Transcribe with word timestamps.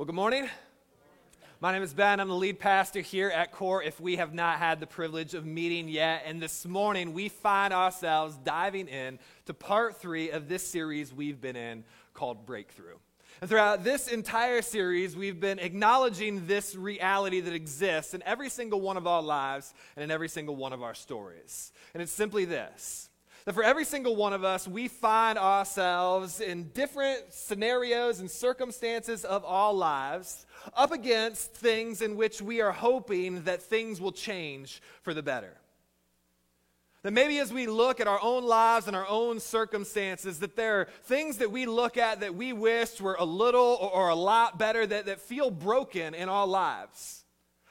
Well, 0.00 0.06
good 0.06 0.14
morning. 0.14 0.48
My 1.60 1.72
name 1.72 1.82
is 1.82 1.92
Ben. 1.92 2.20
I'm 2.20 2.28
the 2.28 2.34
lead 2.34 2.58
pastor 2.58 3.02
here 3.02 3.28
at 3.28 3.52
Core 3.52 3.82
if 3.82 4.00
we 4.00 4.16
have 4.16 4.32
not 4.32 4.58
had 4.58 4.80
the 4.80 4.86
privilege 4.86 5.34
of 5.34 5.44
meeting 5.44 5.90
yet. 5.90 6.22
And 6.24 6.40
this 6.40 6.64
morning 6.64 7.12
we 7.12 7.28
find 7.28 7.74
ourselves 7.74 8.34
diving 8.42 8.88
in 8.88 9.18
to 9.44 9.52
part 9.52 10.00
three 10.00 10.30
of 10.30 10.48
this 10.48 10.66
series 10.66 11.12
we've 11.12 11.38
been 11.38 11.54
in 11.54 11.84
called 12.14 12.46
Breakthrough. 12.46 12.96
And 13.42 13.50
throughout 13.50 13.84
this 13.84 14.08
entire 14.08 14.62
series, 14.62 15.14
we've 15.14 15.38
been 15.38 15.58
acknowledging 15.58 16.46
this 16.46 16.74
reality 16.74 17.40
that 17.40 17.52
exists 17.52 18.14
in 18.14 18.22
every 18.22 18.48
single 18.48 18.80
one 18.80 18.96
of 18.96 19.06
our 19.06 19.20
lives 19.20 19.74
and 19.96 20.02
in 20.02 20.10
every 20.10 20.30
single 20.30 20.56
one 20.56 20.72
of 20.72 20.82
our 20.82 20.94
stories. 20.94 21.74
And 21.92 22.02
it's 22.02 22.10
simply 22.10 22.46
this 22.46 23.09
that 23.44 23.54
for 23.54 23.62
every 23.62 23.84
single 23.84 24.16
one 24.16 24.32
of 24.32 24.44
us, 24.44 24.68
we 24.68 24.88
find 24.88 25.38
ourselves 25.38 26.40
in 26.40 26.64
different 26.74 27.32
scenarios 27.32 28.20
and 28.20 28.30
circumstances 28.30 29.24
of 29.24 29.44
our 29.44 29.72
lives 29.72 30.46
up 30.76 30.92
against 30.92 31.52
things 31.52 32.02
in 32.02 32.16
which 32.16 32.42
we 32.42 32.60
are 32.60 32.72
hoping 32.72 33.42
that 33.44 33.62
things 33.62 34.00
will 34.00 34.12
change 34.12 34.82
for 35.02 35.14
the 35.14 35.22
better. 35.22 35.56
That 37.02 37.12
maybe 37.12 37.38
as 37.38 37.50
we 37.50 37.66
look 37.66 37.98
at 37.98 38.06
our 38.06 38.22
own 38.22 38.44
lives 38.44 38.86
and 38.86 38.94
our 38.94 39.08
own 39.08 39.40
circumstances, 39.40 40.40
that 40.40 40.54
there 40.54 40.80
are 40.80 40.88
things 41.04 41.38
that 41.38 41.50
we 41.50 41.64
look 41.64 41.96
at 41.96 42.20
that 42.20 42.34
we 42.34 42.52
wish 42.52 43.00
were 43.00 43.16
a 43.18 43.24
little 43.24 43.78
or, 43.80 43.90
or 43.90 44.08
a 44.10 44.14
lot 44.14 44.58
better 44.58 44.86
that, 44.86 45.06
that 45.06 45.20
feel 45.20 45.50
broken 45.50 46.14
in 46.14 46.28
our 46.28 46.46
lives. 46.46 47.24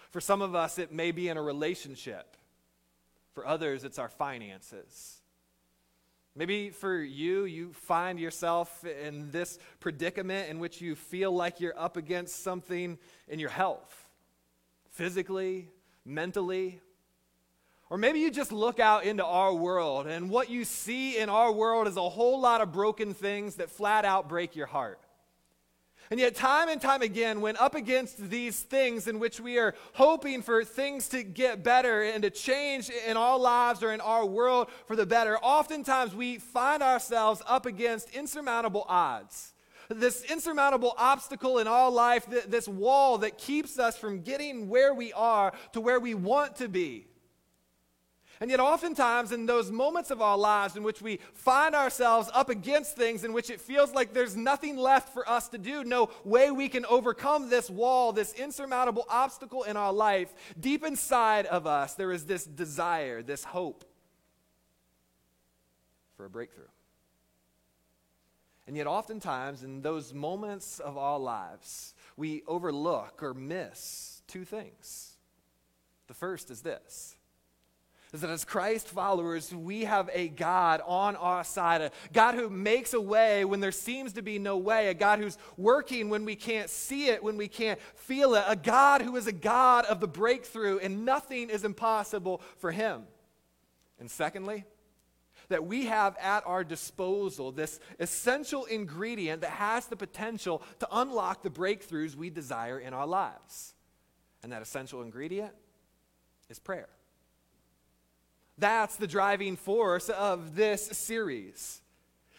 For 0.09 0.19
some 0.19 0.41
of 0.41 0.55
us, 0.55 0.79
it 0.79 0.91
may 0.91 1.11
be 1.11 1.29
in 1.29 1.37
a 1.37 1.41
relationship. 1.43 2.35
For 3.33 3.45
others, 3.45 3.83
it's 3.83 3.99
our 3.99 4.09
finances. 4.09 5.18
Maybe 6.39 6.69
for 6.69 6.95
you, 6.95 7.43
you 7.43 7.73
find 7.73 8.17
yourself 8.17 8.85
in 8.85 9.29
this 9.29 9.59
predicament 9.81 10.49
in 10.49 10.59
which 10.59 10.79
you 10.79 10.95
feel 10.95 11.33
like 11.33 11.59
you're 11.59 11.77
up 11.77 11.97
against 11.97 12.45
something 12.45 12.97
in 13.27 13.39
your 13.39 13.49
health, 13.49 14.07
physically, 14.89 15.67
mentally. 16.05 16.79
Or 17.89 17.97
maybe 17.97 18.19
you 18.19 18.31
just 18.31 18.53
look 18.53 18.79
out 18.79 19.03
into 19.03 19.25
our 19.25 19.53
world, 19.53 20.07
and 20.07 20.29
what 20.29 20.49
you 20.49 20.63
see 20.63 21.17
in 21.17 21.27
our 21.27 21.51
world 21.51 21.89
is 21.89 21.97
a 21.97 22.09
whole 22.09 22.39
lot 22.39 22.61
of 22.61 22.71
broken 22.71 23.13
things 23.13 23.55
that 23.55 23.69
flat 23.69 24.05
out 24.05 24.29
break 24.29 24.55
your 24.55 24.67
heart. 24.67 25.01
And 26.11 26.19
yet, 26.19 26.33
time 26.33 26.69
and 26.69 26.81
time 26.81 27.03
again, 27.03 27.39
when 27.39 27.55
up 27.57 27.75
against 27.75 28.31
these 28.31 28.59
things 28.59 29.07
in 29.07 29.19
which 29.19 29.39
we 29.39 29.59
are 29.59 29.75
hoping 29.93 30.41
for 30.41 30.63
things 30.63 31.07
to 31.09 31.21
get 31.21 31.63
better 31.63 32.01
and 32.01 32.23
to 32.23 32.31
change 32.31 32.89
in 32.89 33.15
our 33.15 33.37
lives 33.37 33.83
or 33.83 33.93
in 33.93 34.01
our 34.01 34.25
world 34.25 34.69
for 34.87 34.95
the 34.95 35.05
better, 35.05 35.37
oftentimes 35.37 36.15
we 36.15 36.39
find 36.39 36.81
ourselves 36.81 37.43
up 37.45 37.67
against 37.67 38.09
insurmountable 38.09 38.85
odds. 38.89 39.53
This 39.89 40.23
insurmountable 40.23 40.95
obstacle 40.97 41.59
in 41.59 41.67
our 41.67 41.91
life, 41.91 42.25
this 42.47 42.67
wall 42.67 43.19
that 43.19 43.37
keeps 43.37 43.77
us 43.77 43.95
from 43.95 44.21
getting 44.21 44.67
where 44.67 44.95
we 44.95 45.13
are 45.13 45.53
to 45.73 45.81
where 45.81 45.99
we 45.99 46.15
want 46.15 46.55
to 46.55 46.67
be. 46.67 47.05
And 48.41 48.49
yet, 48.49 48.61
oftentimes, 48.61 49.33
in 49.33 49.45
those 49.45 49.69
moments 49.69 50.11
of 50.11 50.21
our 50.21 50.37
lives 50.37 50.77
in 50.77 50.83
which 50.83 51.01
we 51.01 51.19
find 51.33 51.75
ourselves 51.75 52.29
up 52.33 52.49
against 52.49 52.95
things 52.95 53.25
in 53.25 53.33
which 53.33 53.49
it 53.49 53.59
feels 53.59 53.93
like 53.93 54.13
there's 54.13 54.37
nothing 54.37 54.77
left 54.77 55.13
for 55.13 55.27
us 55.29 55.49
to 55.49 55.57
do, 55.57 55.83
no 55.83 56.09
way 56.23 56.49
we 56.49 56.69
can 56.69 56.85
overcome 56.85 57.49
this 57.49 57.69
wall, 57.69 58.13
this 58.13 58.31
insurmountable 58.33 59.05
obstacle 59.09 59.63
in 59.63 59.75
our 59.75 59.91
life, 59.91 60.33
deep 60.57 60.85
inside 60.85 61.47
of 61.47 61.67
us, 61.67 61.95
there 61.95 62.13
is 62.13 62.25
this 62.25 62.45
desire, 62.45 63.21
this 63.21 63.43
hope 63.43 63.83
for 66.15 66.23
a 66.23 66.29
breakthrough. 66.29 66.63
And 68.67 68.77
yet, 68.77 68.87
oftentimes, 68.87 69.63
in 69.63 69.81
those 69.81 70.13
moments 70.13 70.79
of 70.79 70.97
our 70.97 71.19
lives, 71.19 71.93
we 72.15 72.43
overlook 72.47 73.21
or 73.21 73.33
miss 73.33 74.21
two 74.27 74.45
things. 74.45 75.17
The 76.07 76.13
first 76.13 76.49
is 76.51 76.61
this 76.61 77.15
is 78.11 78.21
that 78.21 78.29
as 78.31 78.43
Christ 78.43 78.87
followers, 78.87 79.53
we 79.53 79.83
have 79.83 80.09
a 80.11 80.29
God 80.29 80.81
on 80.85 81.15
our 81.15 81.43
side, 81.43 81.81
a 81.81 81.91
God 82.11 82.33
who 82.33 82.49
makes 82.49 82.93
a 82.93 83.01
way 83.01 83.45
when 83.45 83.59
there 83.59 83.71
seems 83.71 84.13
to 84.13 84.23
be 84.23 84.39
no 84.39 84.57
way, 84.57 84.87
a 84.87 84.95
God 84.95 85.19
who's 85.19 85.37
working 85.57 86.09
when 86.09 86.25
we 86.25 86.35
can't 86.35 86.71
see 86.71 87.09
it, 87.09 87.23
when 87.23 87.37
we 87.37 87.47
can't 87.47 87.79
feel 87.95 88.33
it, 88.33 88.43
a 88.47 88.55
God 88.55 89.03
who 89.03 89.15
is 89.15 89.27
a 89.27 89.31
God 89.31 89.85
of 89.85 89.99
the 89.99 90.07
breakthrough, 90.07 90.79
and 90.79 91.05
nothing 91.05 91.51
is 91.51 91.63
impossible 91.63 92.41
for 92.57 92.71
him. 92.71 93.03
And 93.99 94.09
secondly, 94.09 94.65
that 95.49 95.65
we 95.65 95.85
have 95.85 96.15
at 96.19 96.45
our 96.47 96.63
disposal 96.63 97.51
this 97.51 97.79
essential 97.99 98.65
ingredient 98.65 99.41
that 99.41 99.51
has 99.51 99.85
the 99.85 99.95
potential 99.95 100.63
to 100.79 100.87
unlock 100.91 101.43
the 101.43 101.49
breakthroughs 101.49 102.15
we 102.15 102.31
desire 102.31 102.79
in 102.79 102.93
our 102.93 103.07
lives. 103.07 103.75
And 104.41 104.51
that 104.51 104.61
essential 104.61 105.01
ingredient 105.01 105.53
is 106.49 106.57
prayer. 106.57 106.87
That's 108.59 108.97
the 108.97 109.07
driving 109.07 109.55
force 109.55 110.09
of 110.09 110.55
this 110.55 110.85
series. 110.87 111.81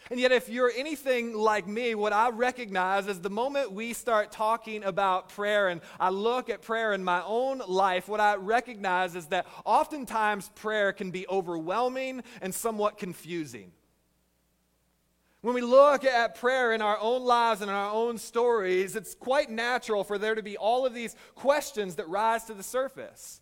And 0.09 0.19
yet, 0.19 0.31
if 0.31 0.49
you're 0.49 0.71
anything 0.75 1.33
like 1.33 1.67
me, 1.67 1.95
what 1.95 2.11
I 2.11 2.31
recognize 2.31 3.07
is 3.07 3.21
the 3.21 3.29
moment 3.29 3.71
we 3.71 3.93
start 3.93 4.31
talking 4.31 4.83
about 4.83 5.29
prayer 5.29 5.69
and 5.69 5.79
I 5.99 6.09
look 6.09 6.49
at 6.49 6.61
prayer 6.61 6.93
in 6.93 7.03
my 7.03 7.23
own 7.23 7.61
life, 7.65 8.09
what 8.09 8.19
I 8.19 8.35
recognize 8.35 9.15
is 9.15 9.27
that 9.27 9.47
oftentimes 9.63 10.49
prayer 10.49 10.91
can 10.91 11.11
be 11.11 11.27
overwhelming 11.29 12.23
and 12.41 12.53
somewhat 12.53 12.97
confusing. 12.97 13.71
When 15.41 15.55
we 15.55 15.61
look 15.61 16.03
at 16.03 16.35
prayer 16.35 16.73
in 16.73 16.81
our 16.81 16.99
own 16.99 17.23
lives 17.23 17.61
and 17.61 17.69
in 17.69 17.75
our 17.75 17.91
own 17.91 18.17
stories, 18.17 18.95
it's 18.95 19.15
quite 19.15 19.49
natural 19.49 20.03
for 20.03 20.17
there 20.17 20.35
to 20.35 20.43
be 20.43 20.57
all 20.57 20.85
of 20.85 20.93
these 20.93 21.15
questions 21.35 21.95
that 21.95 22.07
rise 22.09 22.43
to 22.45 22.53
the 22.53 22.63
surface. 22.63 23.41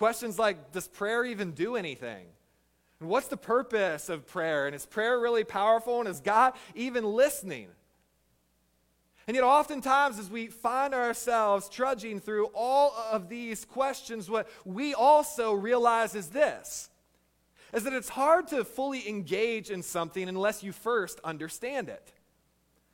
Questions 0.00 0.38
like 0.38 0.72
Does 0.72 0.88
prayer 0.88 1.26
even 1.26 1.52
do 1.52 1.76
anything? 1.76 2.24
And 3.00 3.10
what's 3.10 3.26
the 3.26 3.36
purpose 3.36 4.08
of 4.08 4.26
prayer? 4.26 4.64
And 4.64 4.74
is 4.74 4.86
prayer 4.86 5.20
really 5.20 5.44
powerful? 5.44 6.00
And 6.00 6.08
is 6.08 6.20
God 6.20 6.54
even 6.74 7.04
listening? 7.04 7.68
And 9.26 9.34
yet, 9.34 9.44
oftentimes, 9.44 10.18
as 10.18 10.30
we 10.30 10.46
find 10.46 10.94
ourselves 10.94 11.68
trudging 11.68 12.18
through 12.18 12.46
all 12.54 12.94
of 13.12 13.28
these 13.28 13.66
questions, 13.66 14.30
what 14.30 14.48
we 14.64 14.94
also 14.94 15.52
realize 15.52 16.14
is 16.14 16.28
this 16.28 16.88
is 17.74 17.84
that 17.84 17.92
it's 17.92 18.08
hard 18.08 18.48
to 18.48 18.64
fully 18.64 19.06
engage 19.06 19.70
in 19.70 19.82
something 19.82 20.30
unless 20.30 20.62
you 20.62 20.72
first 20.72 21.20
understand 21.24 21.90
it. 21.90 22.10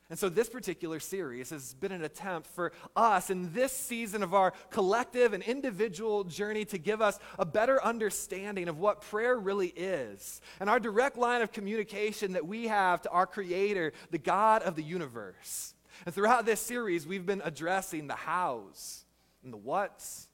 And 0.09 0.17
so, 0.17 0.29
this 0.29 0.47
particular 0.47 1.01
series 1.01 1.49
has 1.49 1.73
been 1.73 1.91
an 1.91 2.03
attempt 2.03 2.47
for 2.47 2.71
us 2.95 3.29
in 3.29 3.53
this 3.53 3.73
season 3.73 4.23
of 4.23 4.33
our 4.33 4.53
collective 4.69 5.33
and 5.33 5.43
individual 5.43 6.23
journey 6.23 6.63
to 6.65 6.77
give 6.77 7.01
us 7.01 7.19
a 7.37 7.45
better 7.45 7.83
understanding 7.83 8.69
of 8.69 8.79
what 8.79 9.01
prayer 9.01 9.37
really 9.37 9.67
is 9.67 10.39
and 10.61 10.69
our 10.69 10.79
direct 10.79 11.17
line 11.17 11.41
of 11.41 11.51
communication 11.51 12.33
that 12.33 12.47
we 12.47 12.67
have 12.67 13.01
to 13.01 13.09
our 13.09 13.27
Creator, 13.27 13.91
the 14.11 14.17
God 14.17 14.63
of 14.63 14.75
the 14.75 14.83
universe. 14.83 15.73
And 16.05 16.15
throughout 16.15 16.45
this 16.45 16.61
series, 16.61 17.05
we've 17.05 17.25
been 17.25 17.41
addressing 17.43 18.07
the 18.07 18.15
hows 18.15 19.03
and 19.43 19.51
the 19.51 19.57
whats 19.57 20.29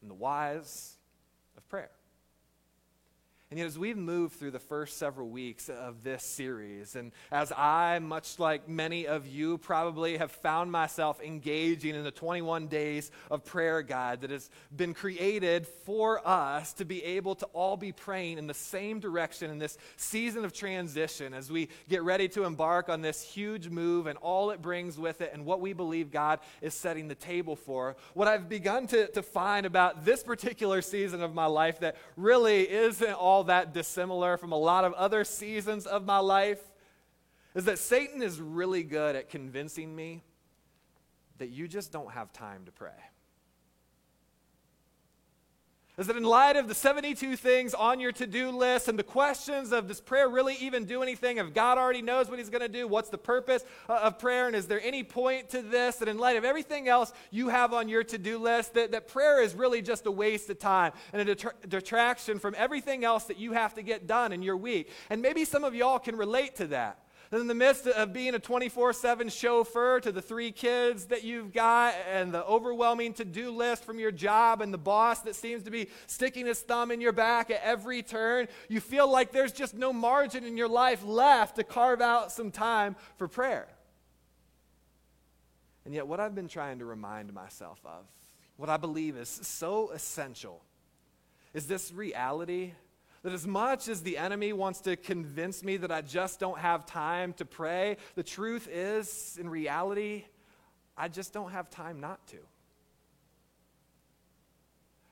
and 0.00 0.10
the 0.10 0.14
whys 0.14 0.96
of 1.58 1.68
prayer. 1.68 1.90
And 3.52 3.58
yet, 3.58 3.66
as 3.66 3.78
we've 3.78 3.98
moved 3.98 4.36
through 4.36 4.52
the 4.52 4.58
first 4.58 4.96
several 4.96 5.28
weeks 5.28 5.68
of 5.68 6.02
this 6.02 6.24
series, 6.24 6.96
and 6.96 7.12
as 7.30 7.52
I, 7.52 7.98
much 7.98 8.38
like 8.38 8.66
many 8.66 9.06
of 9.06 9.26
you, 9.26 9.58
probably 9.58 10.16
have 10.16 10.30
found 10.32 10.72
myself 10.72 11.20
engaging 11.20 11.94
in 11.94 12.02
the 12.02 12.10
21 12.10 12.68
days 12.68 13.10
of 13.30 13.44
prayer 13.44 13.82
guide 13.82 14.22
that 14.22 14.30
has 14.30 14.48
been 14.74 14.94
created 14.94 15.66
for 15.66 16.26
us 16.26 16.72
to 16.72 16.86
be 16.86 17.04
able 17.04 17.34
to 17.34 17.46
all 17.52 17.76
be 17.76 17.92
praying 17.92 18.38
in 18.38 18.46
the 18.46 18.54
same 18.54 19.00
direction 19.00 19.50
in 19.50 19.58
this 19.58 19.76
season 19.98 20.46
of 20.46 20.54
transition 20.54 21.34
as 21.34 21.52
we 21.52 21.68
get 21.90 22.02
ready 22.04 22.28
to 22.28 22.44
embark 22.44 22.88
on 22.88 23.02
this 23.02 23.20
huge 23.20 23.68
move 23.68 24.06
and 24.06 24.18
all 24.22 24.50
it 24.50 24.62
brings 24.62 24.96
with 24.96 25.20
it 25.20 25.30
and 25.34 25.44
what 25.44 25.60
we 25.60 25.74
believe 25.74 26.10
God 26.10 26.40
is 26.62 26.72
setting 26.72 27.06
the 27.06 27.14
table 27.14 27.56
for. 27.56 27.96
What 28.14 28.28
I've 28.28 28.48
begun 28.48 28.86
to, 28.86 29.08
to 29.08 29.22
find 29.22 29.66
about 29.66 30.06
this 30.06 30.22
particular 30.22 30.80
season 30.80 31.20
of 31.20 31.34
my 31.34 31.44
life 31.44 31.80
that 31.80 31.96
really 32.16 32.66
isn't 32.66 33.12
all 33.12 33.41
that 33.44 33.72
dissimilar 33.72 34.36
from 34.36 34.52
a 34.52 34.58
lot 34.58 34.84
of 34.84 34.92
other 34.94 35.24
seasons 35.24 35.86
of 35.86 36.04
my 36.04 36.18
life 36.18 36.60
is 37.54 37.64
that 37.64 37.78
Satan 37.78 38.22
is 38.22 38.40
really 38.40 38.82
good 38.82 39.16
at 39.16 39.28
convincing 39.28 39.94
me 39.94 40.22
that 41.38 41.50
you 41.50 41.68
just 41.68 41.92
don't 41.92 42.12
have 42.12 42.32
time 42.32 42.64
to 42.64 42.72
pray 42.72 42.90
is 46.02 46.08
that 46.08 46.16
in 46.16 46.24
light 46.24 46.56
of 46.56 46.66
the 46.66 46.74
72 46.74 47.36
things 47.36 47.74
on 47.74 48.00
your 48.00 48.10
to 48.10 48.26
do 48.26 48.50
list 48.50 48.88
and 48.88 48.98
the 48.98 49.04
questions 49.04 49.70
of 49.70 49.86
does 49.86 50.00
prayer 50.00 50.28
really 50.28 50.56
even 50.56 50.84
do 50.84 51.00
anything? 51.00 51.36
If 51.36 51.54
God 51.54 51.78
already 51.78 52.02
knows 52.02 52.28
what 52.28 52.40
He's 52.40 52.50
going 52.50 52.62
to 52.62 52.68
do, 52.68 52.88
what's 52.88 53.08
the 53.08 53.18
purpose 53.18 53.64
uh, 53.88 54.00
of 54.02 54.18
prayer? 54.18 54.48
And 54.48 54.56
is 54.56 54.66
there 54.66 54.80
any 54.82 55.04
point 55.04 55.50
to 55.50 55.62
this? 55.62 55.98
That 55.98 56.08
in 56.08 56.18
light 56.18 56.36
of 56.36 56.44
everything 56.44 56.88
else 56.88 57.12
you 57.30 57.50
have 57.50 57.72
on 57.72 57.88
your 57.88 58.02
to 58.02 58.18
do 58.18 58.38
list, 58.38 58.74
that, 58.74 58.90
that 58.90 59.06
prayer 59.06 59.40
is 59.40 59.54
really 59.54 59.80
just 59.80 60.04
a 60.06 60.10
waste 60.10 60.50
of 60.50 60.58
time 60.58 60.90
and 61.12 61.28
a 61.28 61.36
detraction 61.68 62.40
from 62.40 62.56
everything 62.58 63.04
else 63.04 63.22
that 63.24 63.38
you 63.38 63.52
have 63.52 63.74
to 63.74 63.82
get 63.82 64.08
done 64.08 64.32
in 64.32 64.42
your 64.42 64.56
week. 64.56 64.90
And 65.08 65.22
maybe 65.22 65.44
some 65.44 65.62
of 65.62 65.72
y'all 65.72 66.00
can 66.00 66.16
relate 66.16 66.56
to 66.56 66.66
that. 66.66 67.01
In 67.40 67.46
the 67.46 67.54
midst 67.54 67.86
of 67.86 68.12
being 68.12 68.34
a 68.34 68.38
24 68.38 68.92
7 68.92 69.28
chauffeur 69.30 70.00
to 70.00 70.12
the 70.12 70.20
three 70.20 70.52
kids 70.52 71.06
that 71.06 71.24
you've 71.24 71.52
got, 71.52 71.94
and 72.12 72.32
the 72.32 72.44
overwhelming 72.44 73.14
to 73.14 73.24
do 73.24 73.50
list 73.50 73.84
from 73.84 73.98
your 73.98 74.12
job, 74.12 74.60
and 74.60 74.72
the 74.72 74.78
boss 74.78 75.20
that 75.20 75.34
seems 75.34 75.62
to 75.62 75.70
be 75.70 75.88
sticking 76.06 76.44
his 76.44 76.60
thumb 76.60 76.90
in 76.90 77.00
your 77.00 77.12
back 77.12 77.50
at 77.50 77.62
every 77.64 78.02
turn, 78.02 78.48
you 78.68 78.80
feel 78.80 79.10
like 79.10 79.32
there's 79.32 79.52
just 79.52 79.74
no 79.74 79.92
margin 79.94 80.44
in 80.44 80.58
your 80.58 80.68
life 80.68 81.02
left 81.04 81.56
to 81.56 81.64
carve 81.64 82.02
out 82.02 82.30
some 82.30 82.50
time 82.50 82.96
for 83.16 83.26
prayer. 83.28 83.66
And 85.84 85.94
yet, 85.94 86.06
what 86.06 86.20
I've 86.20 86.34
been 86.34 86.48
trying 86.48 86.80
to 86.80 86.84
remind 86.84 87.32
myself 87.32 87.80
of, 87.84 88.04
what 88.56 88.68
I 88.68 88.76
believe 88.76 89.16
is 89.16 89.28
so 89.28 89.90
essential, 89.90 90.62
is 91.54 91.66
this 91.66 91.92
reality 91.92 92.72
that 93.22 93.32
as 93.32 93.46
much 93.46 93.88
as 93.88 94.02
the 94.02 94.18
enemy 94.18 94.52
wants 94.52 94.80
to 94.80 94.96
convince 94.96 95.62
me 95.62 95.76
that 95.78 95.92
I 95.92 96.02
just 96.02 96.40
don't 96.40 96.58
have 96.58 96.86
time 96.86 97.32
to 97.34 97.44
pray, 97.44 97.96
the 98.14 98.22
truth 98.22 98.68
is, 98.70 99.38
in 99.40 99.48
reality, 99.48 100.24
I 100.96 101.08
just 101.08 101.32
don't 101.32 101.52
have 101.52 101.70
time 101.70 102.00
not 102.00 102.26
to. 102.28 102.38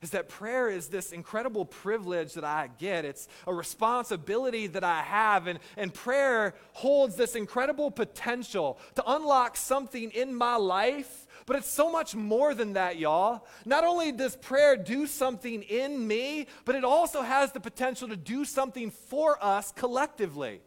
Is 0.02 0.10
that 0.10 0.30
prayer 0.30 0.70
is 0.70 0.88
this 0.88 1.12
incredible 1.12 1.66
privilege 1.66 2.32
that 2.32 2.44
I 2.44 2.70
get. 2.78 3.04
It's 3.04 3.28
a 3.46 3.52
responsibility 3.52 4.66
that 4.68 4.82
I 4.82 5.02
have. 5.02 5.46
And, 5.46 5.58
and 5.76 5.92
prayer 5.92 6.54
holds 6.72 7.16
this 7.16 7.34
incredible 7.34 7.90
potential 7.90 8.78
to 8.94 9.04
unlock 9.06 9.58
something 9.58 10.10
in 10.12 10.34
my 10.34 10.56
life 10.56 11.26
but 11.50 11.58
it's 11.58 11.68
so 11.68 11.90
much 11.90 12.14
more 12.14 12.54
than 12.54 12.74
that, 12.74 12.96
y'all. 12.96 13.44
Not 13.64 13.82
only 13.82 14.12
does 14.12 14.36
prayer 14.36 14.76
do 14.76 15.08
something 15.08 15.64
in 15.64 16.06
me, 16.06 16.46
but 16.64 16.76
it 16.76 16.84
also 16.84 17.22
has 17.22 17.50
the 17.50 17.58
potential 17.58 18.06
to 18.06 18.16
do 18.16 18.44
something 18.44 18.92
for 18.92 19.36
us 19.42 19.72
collectively. 19.72 20.60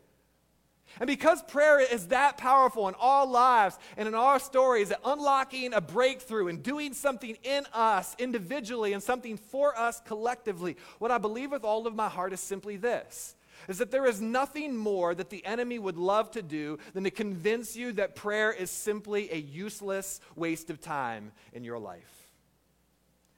And 0.99 1.07
because 1.07 1.41
prayer 1.43 1.79
is 1.79 2.07
that 2.07 2.37
powerful 2.37 2.89
in 2.89 2.95
our 2.95 3.25
lives 3.25 3.79
and 3.95 4.09
in 4.09 4.13
our 4.13 4.41
stories, 4.41 4.91
at 4.91 4.99
unlocking 5.05 5.73
a 5.73 5.79
breakthrough 5.79 6.49
and 6.49 6.61
doing 6.61 6.93
something 6.93 7.37
in 7.43 7.65
us 7.71 8.13
individually 8.19 8.91
and 8.91 9.01
something 9.01 9.37
for 9.37 9.79
us 9.79 10.01
collectively, 10.05 10.75
what 10.99 11.11
I 11.11 11.17
believe 11.17 11.51
with 11.51 11.63
all 11.63 11.87
of 11.87 11.95
my 11.95 12.09
heart 12.09 12.33
is 12.33 12.41
simply 12.41 12.75
this 12.75 13.35
is 13.67 13.77
that 13.77 13.91
there 13.91 14.05
is 14.05 14.21
nothing 14.21 14.75
more 14.75 15.15
that 15.15 15.29
the 15.29 15.45
enemy 15.45 15.79
would 15.79 15.97
love 15.97 16.31
to 16.31 16.41
do 16.41 16.77
than 16.93 17.03
to 17.03 17.11
convince 17.11 17.75
you 17.75 17.93
that 17.93 18.15
prayer 18.15 18.51
is 18.51 18.69
simply 18.69 19.31
a 19.31 19.37
useless 19.37 20.19
waste 20.35 20.69
of 20.69 20.81
time 20.81 21.31
in 21.53 21.63
your 21.63 21.79
life. 21.79 22.23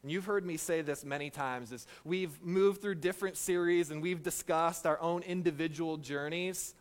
And 0.06 0.12
you've 0.12 0.26
heard 0.26 0.46
me 0.46 0.58
say 0.58 0.84
this 0.84 1.04
many 1.04 1.32
times 1.32 1.72
as 1.72 1.88
we've 2.04 2.40
moved 2.44 2.80
through 2.80 2.94
different 2.94 3.38
series 3.38 3.90
and 3.90 4.04
we've 4.04 4.22
discussed 4.22 4.86
our 4.86 5.02
own 5.02 5.24
individual 5.24 5.98
journeys. 5.98 6.76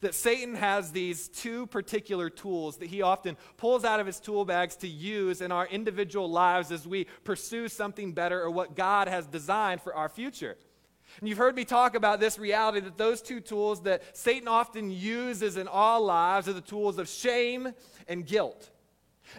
That 0.00 0.14
Satan 0.14 0.54
has 0.54 0.90
these 0.90 1.28
two 1.28 1.66
particular 1.66 2.30
tools 2.30 2.78
that 2.78 2.86
he 2.86 3.02
often 3.02 3.36
pulls 3.58 3.84
out 3.84 4.00
of 4.00 4.06
his 4.06 4.20
tool 4.20 4.46
bags 4.46 4.74
to 4.76 4.88
use 4.88 5.42
in 5.42 5.52
our 5.52 5.66
individual 5.66 6.30
lives 6.30 6.72
as 6.72 6.86
we 6.86 7.08
pursue 7.24 7.68
something 7.68 8.12
better 8.12 8.40
or 8.40 8.50
what 8.50 8.74
God 8.74 9.06
has 9.06 9.26
designed 9.26 9.82
for 9.82 9.94
our 9.94 10.08
future. 10.08 10.56
And 11.20 11.28
you've 11.28 11.38
heard 11.38 11.54
me 11.54 11.64
talk 11.64 11.94
about 11.94 12.20
this 12.20 12.38
reality 12.38 12.80
that 12.80 12.96
those 12.96 13.22
two 13.22 13.40
tools 13.40 13.82
that 13.82 14.16
Satan 14.16 14.48
often 14.48 14.90
uses 14.90 15.56
in 15.56 15.68
our 15.68 16.00
lives 16.00 16.48
are 16.48 16.52
the 16.52 16.60
tools 16.60 16.98
of 16.98 17.08
shame 17.08 17.72
and 18.08 18.26
guilt. 18.26 18.70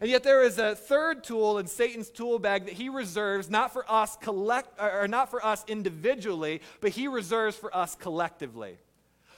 And 0.01 0.09
yet 0.09 0.23
there 0.23 0.43
is 0.43 0.57
a 0.57 0.75
third 0.75 1.23
tool 1.23 1.59
in 1.59 1.67
Satan's 1.67 2.09
tool 2.09 2.39
bag 2.39 2.65
that 2.65 2.73
he 2.73 2.89
reserves 2.89 3.49
not 3.49 3.73
for 3.73 3.89
us 3.91 4.15
collect 4.17 4.79
or 4.79 5.07
not 5.07 5.29
for 5.29 5.45
us 5.45 5.63
individually, 5.67 6.61
but 6.81 6.91
he 6.91 7.07
reserves 7.07 7.55
for 7.55 7.75
us 7.75 7.95
collectively. 7.95 8.77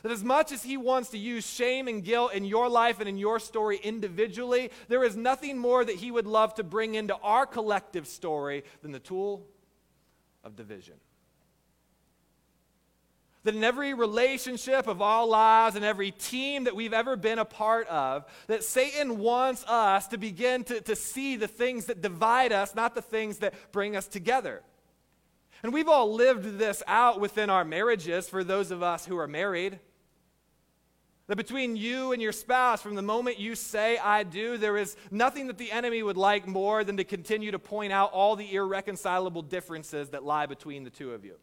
That 0.04 0.12
as 0.12 0.24
much 0.24 0.52
as 0.52 0.62
he 0.62 0.78
wants 0.78 1.10
to 1.10 1.18
use 1.18 1.50
shame 1.50 1.88
and 1.88 2.04
guilt 2.04 2.34
in 2.34 2.46
your 2.46 2.70
life 2.70 3.00
and 3.00 3.10
in 3.10 3.18
your 3.18 3.40
story 3.40 3.80
individually, 3.84 4.70
there 4.88 5.04
is 5.04 5.16
nothing 5.16 5.58
more 5.58 5.84
that 5.84 5.96
he 5.96 6.12
would 6.12 6.28
love 6.28 6.54
to 6.56 6.64
bring 6.64 6.94
into 6.94 7.16
our 7.18 7.48
collective 7.48 8.08
story 8.08 8.64
than 8.84 8.92
the 8.92 9.00
tool 9.00 9.48
of 10.44 10.56
division 10.56 10.96
that 13.46 13.56
in 13.56 13.64
every 13.64 13.94
relationship 13.94 14.88
of 14.88 15.04
all 15.04 15.28
lives 15.28 15.76
and 15.76 15.86
every 15.86 16.10
team 16.10 16.64
that 16.64 16.76
we've 16.76 16.94
ever 16.94 17.16
been 17.16 17.38
a 17.38 17.46
part 17.46 17.88
of, 17.88 18.26
that 18.48 18.64
Satan 18.64 19.20
wants 19.20 19.64
us 19.66 20.08
to 20.08 20.18
begin 20.18 20.64
to, 20.66 20.82
to 20.82 20.96
see 20.96 21.36
the 21.36 21.48
things 21.48 21.86
that 21.86 22.02
divide 22.02 22.52
us, 22.52 22.74
not 22.74 22.96
the 22.96 23.04
things 23.04 23.38
that 23.38 23.54
bring 23.72 23.96
us 23.96 24.08
together. 24.08 24.64
And 25.62 25.72
we've 25.72 25.88
all 25.88 26.12
lived 26.12 26.58
this 26.58 26.82
out 26.88 27.20
within 27.20 27.52
our 27.52 27.64
marriages 27.64 28.28
for 28.28 28.44
those 28.44 28.72
of 28.72 28.82
us 28.82 29.06
who 29.06 29.18
are 29.18 29.28
married. 29.28 29.80
That 31.28 31.36
between 31.38 31.76
you 31.76 32.14
and 32.14 32.22
your 32.22 32.32
spouse, 32.32 32.82
from 32.82 32.96
the 32.96 33.04
moment 33.04 33.40
you 33.40 33.54
say, 33.54 34.00
I 34.00 34.24
do, 34.24 34.58
there 34.58 34.78
is 34.78 34.96
nothing 35.12 35.48
that 35.48 35.60
the 35.60 35.72
enemy 35.72 36.02
would 36.02 36.18
like 36.18 36.48
more 36.48 36.84
than 36.84 36.98
to 36.98 37.04
continue 37.04 37.52
to 37.52 37.60
point 37.60 37.94
out 37.94 38.12
all 38.12 38.36
the 38.36 38.56
irreconcilable 38.56 39.44
differences 39.44 40.10
that 40.10 40.24
lie 40.24 40.48
between 40.48 40.84
the 40.84 40.90
two 40.90 41.14
of 41.14 41.24
you. 41.24 41.36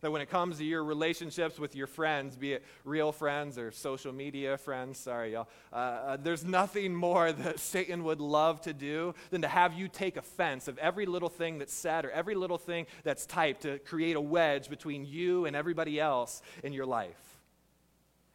That 0.00 0.12
when 0.12 0.22
it 0.22 0.30
comes 0.30 0.58
to 0.58 0.64
your 0.64 0.84
relationships 0.84 1.58
with 1.58 1.74
your 1.74 1.88
friends, 1.88 2.36
be 2.36 2.52
it 2.52 2.64
real 2.84 3.10
friends 3.10 3.58
or 3.58 3.72
social 3.72 4.12
media 4.12 4.56
friends, 4.56 4.96
sorry, 4.98 5.32
y'all, 5.32 5.48
uh, 5.72 5.76
uh, 5.76 6.16
there's 6.16 6.44
nothing 6.44 6.94
more 6.94 7.32
that 7.32 7.58
Satan 7.58 8.04
would 8.04 8.20
love 8.20 8.60
to 8.62 8.72
do 8.72 9.14
than 9.30 9.42
to 9.42 9.48
have 9.48 9.74
you 9.74 9.88
take 9.88 10.16
offense 10.16 10.68
of 10.68 10.78
every 10.78 11.04
little 11.04 11.28
thing 11.28 11.58
that's 11.58 11.74
said 11.74 12.04
or 12.04 12.12
every 12.12 12.36
little 12.36 12.58
thing 12.58 12.86
that's 13.02 13.26
typed 13.26 13.62
to 13.62 13.80
create 13.80 14.14
a 14.14 14.20
wedge 14.20 14.68
between 14.68 15.04
you 15.04 15.46
and 15.46 15.56
everybody 15.56 15.98
else 15.98 16.42
in 16.62 16.72
your 16.72 16.86
life. 16.86 17.28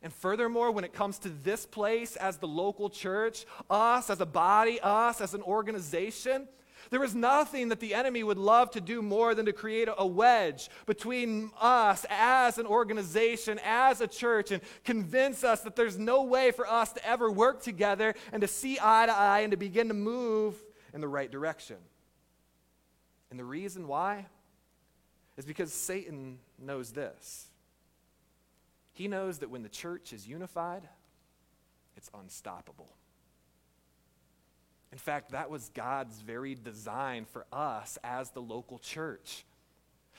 And 0.02 0.12
furthermore, 0.12 0.70
when 0.72 0.84
it 0.84 0.92
comes 0.92 1.18
to 1.20 1.30
this 1.30 1.66
place 1.66 2.18
as 2.18 2.36
the 2.36 2.48
local 2.48 2.90
church, 2.90 3.46
us 3.70 4.10
as 4.10 4.20
a 4.20 4.26
body, 4.26 4.80
us 4.84 5.22
as 5.22 5.34
an 5.34 5.42
organization, 5.42 6.50
there 6.90 7.04
is 7.04 7.16
nothing 7.16 7.70
that 7.70 7.80
the 7.80 7.94
enemy 7.94 8.24
would 8.24 8.38
love 8.38 8.72
to 8.72 8.82
do 8.82 9.02
more 9.02 9.36
than 9.36 9.46
to 9.46 9.54
create 9.54 9.90
a 9.98 10.06
wedge 10.06 10.70
between 10.86 11.52
us 11.60 12.06
as 12.10 12.58
an 12.58 12.66
organization, 12.66 13.60
as 13.64 14.02
a 14.02 14.08
church, 14.08 14.52
and 14.52 14.62
convince 14.84 15.44
us 15.44 15.62
that 15.62 15.76
there's 15.76 15.98
no 15.98 16.24
way 16.24 16.52
for 16.52 16.68
us 16.68 16.94
to 16.94 17.08
ever 17.08 17.32
work 17.32 17.62
together 17.62 18.14
and 18.32 18.42
to 18.42 18.48
see 18.48 18.78
eye 18.82 19.06
to 19.06 19.16
eye 19.16 19.42
and 19.42 19.52
to 19.52 19.58
begin 19.58 19.88
to 19.88 19.94
move 19.94 20.56
in 20.94 21.02
the 21.02 21.08
right 21.08 21.32
direction. 21.32 21.78
And 23.30 23.40
the 23.40 23.46
reason 23.46 23.88
why 23.88 24.28
is 25.38 25.46
because 25.46 25.74
Satan 25.74 26.40
knows 26.60 26.92
this. 26.92 27.48
He 28.94 29.08
knows 29.08 29.40
that 29.40 29.50
when 29.50 29.64
the 29.64 29.70
church 29.70 30.14
is 30.14 30.28
unified, 30.28 30.88
it's 31.98 32.12
unstoppable. 32.14 32.96
In 34.94 35.00
fact, 35.00 35.32
that 35.32 35.50
was 35.50 35.72
God's 35.74 36.22
very 36.22 36.54
design 36.54 37.26
for 37.26 37.48
us 37.52 37.98
as 38.04 38.30
the 38.30 38.44
local 38.44 38.78
church. 38.78 39.44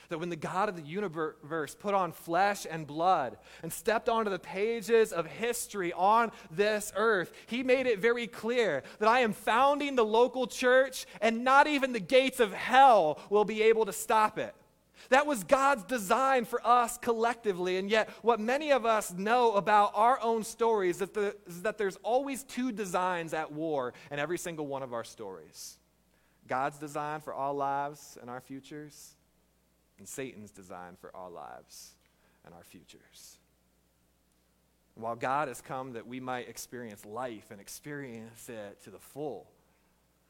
That 0.09 0.19
when 0.19 0.27
the 0.27 0.35
God 0.35 0.67
of 0.67 0.75
the 0.75 0.81
universe 0.81 1.77
put 1.79 1.93
on 1.93 2.11
flesh 2.11 2.67
and 2.69 2.85
blood 2.85 3.37
and 3.63 3.71
stepped 3.71 4.09
onto 4.09 4.29
the 4.29 4.37
pages 4.37 5.13
of 5.13 5.27
history 5.27 5.93
on 5.93 6.33
this 6.51 6.91
earth, 6.97 7.31
he 7.47 7.63
made 7.63 7.87
it 7.87 7.99
very 7.99 8.27
clear 8.27 8.83
that 8.99 9.07
I 9.07 9.21
am 9.21 9.31
founding 9.31 9.95
the 9.95 10.03
local 10.03 10.45
church 10.45 11.05
and 11.21 11.45
not 11.45 11.67
even 11.67 11.93
the 11.93 12.01
gates 12.01 12.41
of 12.41 12.51
hell 12.51 13.21
will 13.29 13.45
be 13.45 13.61
able 13.63 13.85
to 13.85 13.93
stop 13.93 14.37
it. 14.37 14.53
That 15.09 15.25
was 15.27 15.43
God's 15.43 15.83
design 15.83 16.45
for 16.45 16.65
us 16.65 16.97
collectively. 16.97 17.77
And 17.77 17.89
yet, 17.89 18.09
what 18.21 18.39
many 18.39 18.71
of 18.71 18.85
us 18.85 19.11
know 19.11 19.53
about 19.53 19.91
our 19.93 20.19
own 20.21 20.43
stories 20.43 20.95
is 20.95 20.99
that, 20.99 21.13
the, 21.13 21.35
is 21.47 21.61
that 21.63 21.77
there's 21.77 21.97
always 21.97 22.43
two 22.43 22.71
designs 22.71 23.33
at 23.33 23.51
war 23.51 23.93
in 24.11 24.19
every 24.19 24.37
single 24.37 24.67
one 24.67 24.83
of 24.83 24.93
our 24.93 25.03
stories 25.03 25.77
God's 26.47 26.77
design 26.77 27.21
for 27.21 27.33
our 27.33 27.53
lives 27.53 28.17
and 28.21 28.29
our 28.29 28.39
futures, 28.39 29.15
and 29.97 30.07
Satan's 30.07 30.51
design 30.51 30.95
for 30.99 31.15
our 31.15 31.29
lives 31.29 31.95
and 32.45 32.53
our 32.53 32.63
futures. 32.63 33.37
While 34.95 35.15
God 35.15 35.49
has 35.49 35.59
come 35.59 35.93
that 35.93 36.07
we 36.07 36.19
might 36.19 36.47
experience 36.47 37.05
life 37.05 37.51
and 37.51 37.59
experience 37.59 38.47
it 38.47 38.81
to 38.83 38.89
the 38.89 38.99
full, 38.99 39.47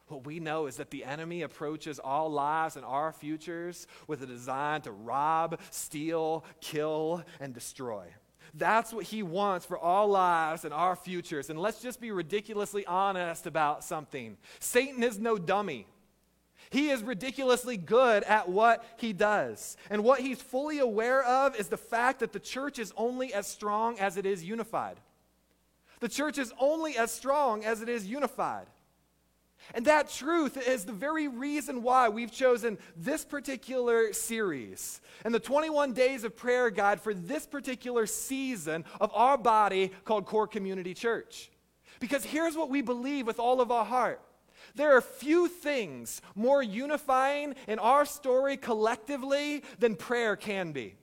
what 0.07 0.25
we 0.25 0.39
know 0.39 0.67
is 0.67 0.75
that 0.77 0.91
the 0.91 1.03
enemy 1.03 1.41
approaches 1.41 1.99
all 1.99 2.29
lives 2.29 2.75
and 2.75 2.85
our 2.85 3.11
futures 3.11 3.87
with 4.07 4.21
a 4.21 4.27
design 4.27 4.81
to 4.81 4.91
rob, 4.91 5.59
steal, 5.71 6.45
kill, 6.61 7.23
and 7.39 7.53
destroy. 7.53 8.05
That's 8.53 8.93
what 8.93 9.05
he 9.05 9.23
wants 9.23 9.65
for 9.65 9.77
all 9.77 10.07
lives 10.07 10.63
and 10.63 10.73
our 10.73 10.95
futures. 10.95 11.49
And 11.49 11.59
let's 11.59 11.81
just 11.81 11.99
be 11.99 12.11
ridiculously 12.11 12.85
honest 12.85 13.47
about 13.47 13.83
something 13.83 14.37
Satan 14.59 15.03
is 15.03 15.19
no 15.19 15.37
dummy. 15.37 15.87
He 16.69 16.89
is 16.89 17.03
ridiculously 17.03 17.77
good 17.77 18.23
at 18.23 18.49
what 18.49 18.83
he 18.97 19.13
does. 19.13 19.77
And 19.89 20.03
what 20.03 20.19
he's 20.19 20.41
fully 20.41 20.79
aware 20.79 21.23
of 21.23 21.55
is 21.55 21.67
the 21.67 21.77
fact 21.77 22.19
that 22.19 22.33
the 22.33 22.39
church 22.39 22.79
is 22.79 22.93
only 22.97 23.33
as 23.33 23.45
strong 23.45 23.99
as 23.99 24.17
it 24.17 24.25
is 24.25 24.43
unified. 24.43 24.99
The 25.99 26.09
church 26.09 26.37
is 26.37 26.53
only 26.59 26.97
as 26.97 27.11
strong 27.11 27.63
as 27.63 27.81
it 27.81 27.89
is 27.89 28.07
unified. 28.07 28.67
And 29.73 29.85
that 29.85 30.09
truth 30.09 30.57
is 30.67 30.85
the 30.85 30.93
very 30.93 31.27
reason 31.27 31.81
why 31.81 32.09
we've 32.09 32.31
chosen 32.31 32.77
this 32.95 33.25
particular 33.25 34.13
series. 34.13 35.01
And 35.23 35.33
the 35.33 35.39
21 35.39 35.93
days 35.93 36.23
of 36.23 36.35
prayer 36.35 36.69
guide 36.69 37.01
for 37.01 37.13
this 37.13 37.45
particular 37.45 38.05
season 38.05 38.85
of 39.01 39.11
our 39.13 39.37
body 39.37 39.91
called 40.03 40.25
Core 40.25 40.47
Community 40.47 40.93
Church. 40.93 41.49
Because 41.99 42.23
here's 42.23 42.55
what 42.55 42.69
we 42.69 42.81
believe 42.81 43.25
with 43.25 43.39
all 43.39 43.61
of 43.61 43.71
our 43.71 43.85
heart. 43.85 44.21
There 44.75 44.95
are 44.95 45.01
few 45.01 45.47
things 45.47 46.21
more 46.35 46.61
unifying 46.61 47.55
in 47.67 47.79
our 47.79 48.05
story 48.05 48.57
collectively 48.57 49.63
than 49.79 49.95
prayer 49.95 50.35
can 50.35 50.71
be 50.71 50.95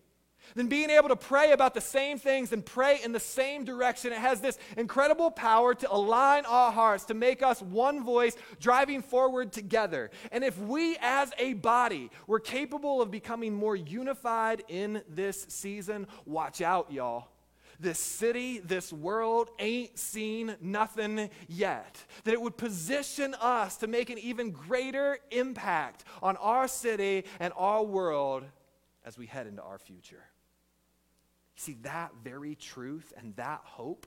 than 0.55 0.67
being 0.67 0.91
able 0.91 1.09
to 1.09 1.17
pray 1.17 1.53
about 1.53 1.75
the 1.75 1.81
same 1.81 2.19
things 2.19 2.53
and 2.53 2.65
pray 2.65 3.01
in 3.03 3.13
the 3.13 3.21
same 3.21 3.65
direction. 3.65 4.13
It 4.13 4.19
has 4.19 4.41
this 4.41 4.59
incredible 4.77 5.31
power 5.31 5.75
to 5.75 5.93
align 5.93 6.45
our 6.47 6.73
hearts, 6.73 7.05
to 7.07 7.15
make 7.15 7.43
us 7.43 7.63
one 7.63 8.05
voice 8.05 8.37
driving 8.61 9.03
forward 9.03 9.53
together. 9.53 10.11
And 10.31 10.45
if 10.45 10.59
we 10.59 10.97
as 11.01 11.33
a 11.39 11.55
body 11.55 12.11
were 12.27 12.41
capable 12.41 13.03
of 13.03 13.11
becoming 13.11 13.55
more 13.55 13.77
unified 13.77 14.63
in 14.69 15.03
this 15.09 15.47
season, 15.49 16.07
watch 16.27 16.61
out, 16.61 16.93
y'all 16.93 17.29
this 17.83 17.99
city, 17.99 18.61
this 18.61 18.93
world 18.93 19.51
ain't 19.59 19.99
seen 19.99 20.55
nothing 20.61 21.29
yet. 21.49 22.05
That 22.25 22.33
it 22.33 22.41
would 22.41 22.57
position 22.57 23.35
us 23.41 23.77
to 23.79 23.87
make 23.87 24.09
an 24.09 24.19
even 24.19 24.53
greater 24.53 25.19
impact 25.31 26.05
on 26.23 26.37
our 26.37 26.69
city 26.69 27.25
and 27.41 27.53
our 27.57 27.83
world 27.83 28.45
as 29.05 29.19
we 29.19 29.27
head 29.27 29.47
into 29.47 29.63
our 29.63 29.79
future. 29.79 30.23
See, 31.57 31.77
that 31.83 32.13
very 32.23 32.55
truth 32.55 33.13
and 33.17 33.37
that 33.37 33.61
hope 33.65 34.07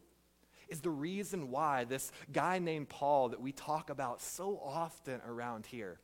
is 0.67 0.81
the 0.81 0.89
reason 0.89 1.51
why 1.51 1.83
this 1.83 2.11
guy 2.31 2.59
named 2.59 2.89
Paul, 2.89 3.29
that 3.29 3.41
we 3.41 3.51
talk 3.51 3.89
about 3.89 4.21
so 4.21 4.59
often 4.63 5.21
around 5.27 5.65
here, 5.65 5.99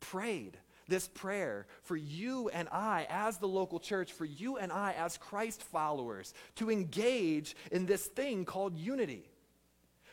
prayed 0.00 0.58
this 0.88 1.08
prayer 1.08 1.66
for 1.82 1.96
you 1.96 2.48
and 2.50 2.68
I, 2.70 3.06
as 3.08 3.38
the 3.38 3.48
local 3.48 3.78
church, 3.78 4.12
for 4.12 4.24
you 4.24 4.56
and 4.56 4.72
I, 4.72 4.92
as 4.92 5.16
Christ 5.16 5.62
followers, 5.62 6.34
to 6.56 6.70
engage 6.70 7.56
in 7.70 7.86
this 7.86 8.06
thing 8.06 8.44
called 8.44 8.76
unity 8.76 9.30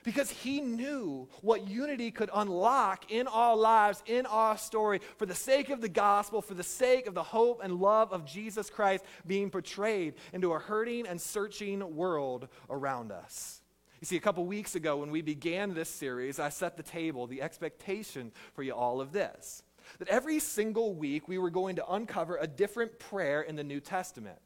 because 0.04 0.30
he 0.30 0.62
knew 0.62 1.28
what 1.42 1.68
unity 1.68 2.12
could 2.12 2.30
unlock 2.34 3.12
in 3.12 3.28
our 3.28 3.56
lives, 3.56 4.04
in 4.06 4.26
our 4.26 4.58
story, 4.58 5.00
for 5.18 5.26
the 5.26 5.36
sake 5.36 5.70
of 5.70 5.82
the 5.82 5.90
gospel, 5.90 6.42
for 6.42 6.54
the 6.54 6.64
sake 6.64 7.08
of 7.08 7.14
the 7.14 7.24
hope 7.24 7.62
and 7.64 7.80
love 7.80 8.12
of 8.12 8.26
Jesus 8.26 8.70
Christ 8.70 9.06
being 9.26 9.50
portrayed 9.50 10.16
into 10.34 10.54
a 10.54 10.60
hurting 10.60 11.08
and 11.08 11.20
searching 11.20 11.96
world 11.96 12.48
around 12.70 13.12
us. 13.12 13.62
You 14.00 14.06
see, 14.06 14.18
a 14.18 14.22
couple 14.22 14.46
weeks 14.46 14.76
ago 14.76 14.98
when 14.98 15.12
we 15.12 15.22
began 15.22 15.74
this 15.74 15.90
series, 15.90 16.40
I 16.40 16.50
set 16.50 16.76
the 16.76 16.84
table, 16.84 17.28
the 17.28 17.42
expectation 17.42 18.32
for 18.54 18.64
you 18.64 18.74
all 18.74 19.00
of 19.00 19.12
this 19.12 19.64
that 20.00 20.08
every 20.08 20.40
single 20.40 20.94
week 20.94 21.28
we 21.28 21.38
were 21.38 21.50
going 21.50 21.76
to 21.76 21.94
uncover 21.94 22.38
a 22.38 22.48
different 22.48 22.98
prayer 23.00 23.42
in 23.42 23.56
the 23.56 23.64
New 23.64 23.80
Testament. 23.80 24.40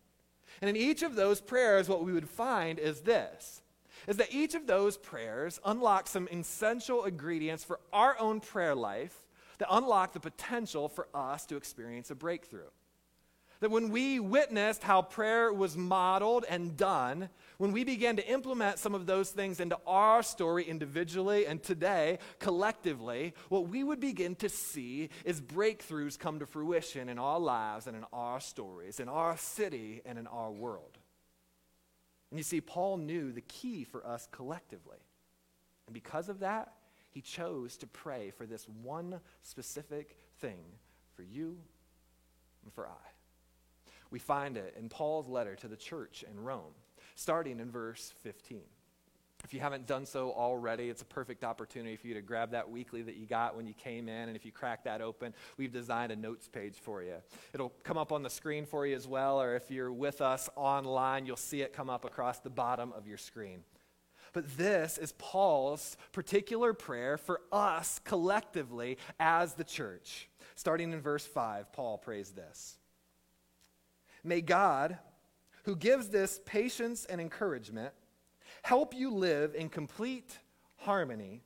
And 0.62 0.70
in 0.70 0.76
each 0.76 1.04
of 1.04 1.16
those 1.16 1.42
prayers, 1.42 1.90
what 1.90 2.04
we 2.04 2.14
would 2.14 2.30
find 2.30 2.80
is 2.80 3.02
this 3.02 3.62
is 4.08 4.18
that 4.18 4.34
each 4.34 4.56
of 4.56 4.68
those 4.68 4.98
prayers 4.98 5.60
unlock 5.66 6.08
some 6.08 6.28
essential 6.32 7.06
ingredients 7.06 7.64
for 7.64 7.80
our 7.94 8.18
own 8.20 8.40
prayer 8.40 8.76
life 8.76 9.24
that 9.58 9.68
unlock 9.72 10.14
the 10.14 10.20
potential 10.20 10.90
for 10.90 11.08
us 11.14 11.46
to 11.48 11.56
experience 11.56 12.12
a 12.12 12.16
breakthrough. 12.16 12.70
That 13.62 13.72
when 13.72 13.90
we 13.90 14.20
witnessed 14.20 14.84
how 14.84 15.02
prayer 15.02 15.52
was 15.52 15.78
modeled 15.78 16.46
and 16.50 16.76
done, 16.76 17.30
when 17.58 17.72
we 17.72 17.86
began 17.86 18.18
to 18.18 18.30
implement 18.30 18.80
some 18.80 18.94
of 18.94 19.06
those 19.06 19.32
things 19.32 19.62
into 19.62 19.80
our 19.88 20.24
story 20.24 20.66
individually 20.66 21.48
and 21.48 21.64
today 21.64 22.20
collectively, 22.40 23.34
what 23.48 23.70
we 23.70 23.84
would 23.84 24.02
begin 24.02 24.36
to 24.36 24.50
see 24.50 25.10
is 25.24 25.40
breakthroughs 25.40 26.20
come 26.20 26.40
to 26.40 26.46
fruition 26.46 27.08
in 27.08 27.18
our 27.18 27.40
lives 27.40 27.88
and 27.88 27.96
in 27.96 28.04
our 28.12 28.42
stories, 28.42 29.00
in 29.00 29.08
our 29.08 29.38
city 29.38 30.02
and 30.06 30.20
in 30.20 30.28
our 30.28 30.52
world. 30.52 30.98
And 32.32 32.40
you 32.40 32.44
see, 32.44 32.62
Paul 32.62 32.98
knew 32.98 33.32
the 33.32 33.42
key 33.42 33.84
for 33.84 34.06
us 34.06 34.28
collectively. 34.32 34.98
And 35.88 35.94
because 35.94 36.30
of 36.30 36.40
that, 36.40 36.74
he 37.12 37.22
chose 37.22 37.78
to 37.78 37.88
pray 37.88 38.32
for 38.32 38.46
this 38.46 38.68
one 38.68 39.20
specific 39.42 40.18
thing 40.40 40.60
for 41.16 41.24
you 41.24 41.58
and 42.64 42.74
for 42.74 42.88
I. 42.88 43.92
We 44.10 44.20
find 44.20 44.58
it 44.58 44.76
in 44.78 44.90
Paul's 44.90 45.28
letter 45.28 45.56
to 45.56 45.68
the 45.68 45.78
church 45.78 46.24
in 46.30 46.44
Rome, 46.44 46.74
starting 47.16 47.60
in 47.60 47.72
verse 47.72 48.14
15. 48.24 48.62
If 49.46 49.54
you 49.54 49.60
haven't 49.60 49.86
done 49.86 50.08
so 50.08 50.32
already, 50.32 50.90
it's 50.90 51.04
a 51.04 51.06
perfect 51.06 51.44
opportunity 51.44 51.96
for 51.98 52.08
you 52.08 52.16
to 52.16 52.22
grab 52.22 52.50
that 52.52 52.68
weekly 52.68 53.04
that 53.04 53.16
you 53.16 53.28
got 53.28 53.56
when 53.56 53.68
you 53.68 53.76
came 53.76 54.10
in. 54.10 54.28
And 54.28 54.36
if 54.36 54.44
you 54.44 54.52
crack 54.52 54.84
that 54.86 55.02
open, 55.02 55.36
we've 55.56 55.72
designed 55.72 56.12
a 56.12 56.16
notes 56.16 56.48
page 56.48 56.78
for 56.82 57.04
you. 57.04 57.18
It'll 57.54 57.72
come 57.84 57.96
up 57.96 58.12
on 58.12 58.24
the 58.24 58.30
screen 58.30 58.66
for 58.66 58.88
you 58.88 58.96
as 58.96 59.08
well, 59.08 59.40
or 59.40 59.56
if 59.56 59.70
you're 59.70 59.94
with 59.94 60.20
us 60.20 60.50
online, 60.56 61.28
you'll 61.28 61.38
see 61.38 61.62
it 61.62 61.74
come 61.74 61.92
up 61.92 62.06
across 62.06 62.40
the 62.40 62.50
bottom 62.50 62.92
of 62.94 63.06
your 63.06 63.20
screen. 63.20 63.60
But 64.34 64.58
this 64.58 64.98
is 64.98 65.12
Paul's 65.12 65.96
particular 66.12 66.74
prayer 66.74 67.16
for 67.16 67.42
us 67.52 68.02
collectively 68.04 68.98
as 69.20 69.54
the 69.54 69.64
church. 69.64 70.28
Starting 70.56 70.92
in 70.92 71.02
verse 71.02 71.26
5, 71.26 71.72
Paul 71.72 72.00
prays 72.00 72.32
this 72.32 72.80
May 74.24 74.42
God, 74.42 74.98
who 75.66 75.76
gives 75.76 76.10
this 76.10 76.40
patience 76.48 77.06
and 77.06 77.22
encouragement, 77.22 77.94
help 78.66 78.96
you 78.96 79.12
live 79.12 79.54
in 79.54 79.70
complete 79.70 80.40
harmony 80.78 81.44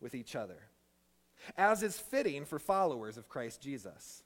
with 0.00 0.14
each 0.14 0.34
other, 0.34 0.56
as 1.54 1.82
is 1.82 1.98
fitting 1.98 2.46
for 2.46 2.58
followers 2.58 3.18
of 3.18 3.28
Christ 3.28 3.60
Jesus. 3.60 4.22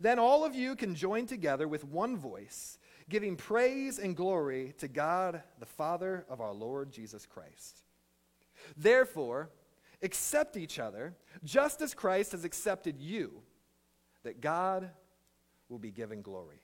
Then 0.00 0.18
all 0.18 0.42
of 0.42 0.54
you 0.54 0.74
can 0.74 0.94
join 0.94 1.26
together 1.26 1.68
with 1.68 1.84
one 1.84 2.16
voice, 2.16 2.78
giving 3.10 3.36
praise 3.36 3.98
and 3.98 4.16
glory 4.16 4.72
to 4.78 4.88
God, 4.88 5.42
the 5.58 5.66
Father 5.66 6.24
of 6.30 6.40
our 6.40 6.54
Lord 6.54 6.92
Jesus 6.92 7.26
Christ. 7.26 7.82
Therefore, 8.74 9.50
accept 10.00 10.56
each 10.56 10.78
other, 10.78 11.14
just 11.44 11.82
as 11.82 11.92
Christ 11.92 12.32
has 12.32 12.46
accepted 12.46 13.02
you, 13.02 13.42
that 14.22 14.40
God 14.40 14.88
will 15.68 15.78
be 15.78 15.90
given 15.90 16.22
glory. 16.22 16.62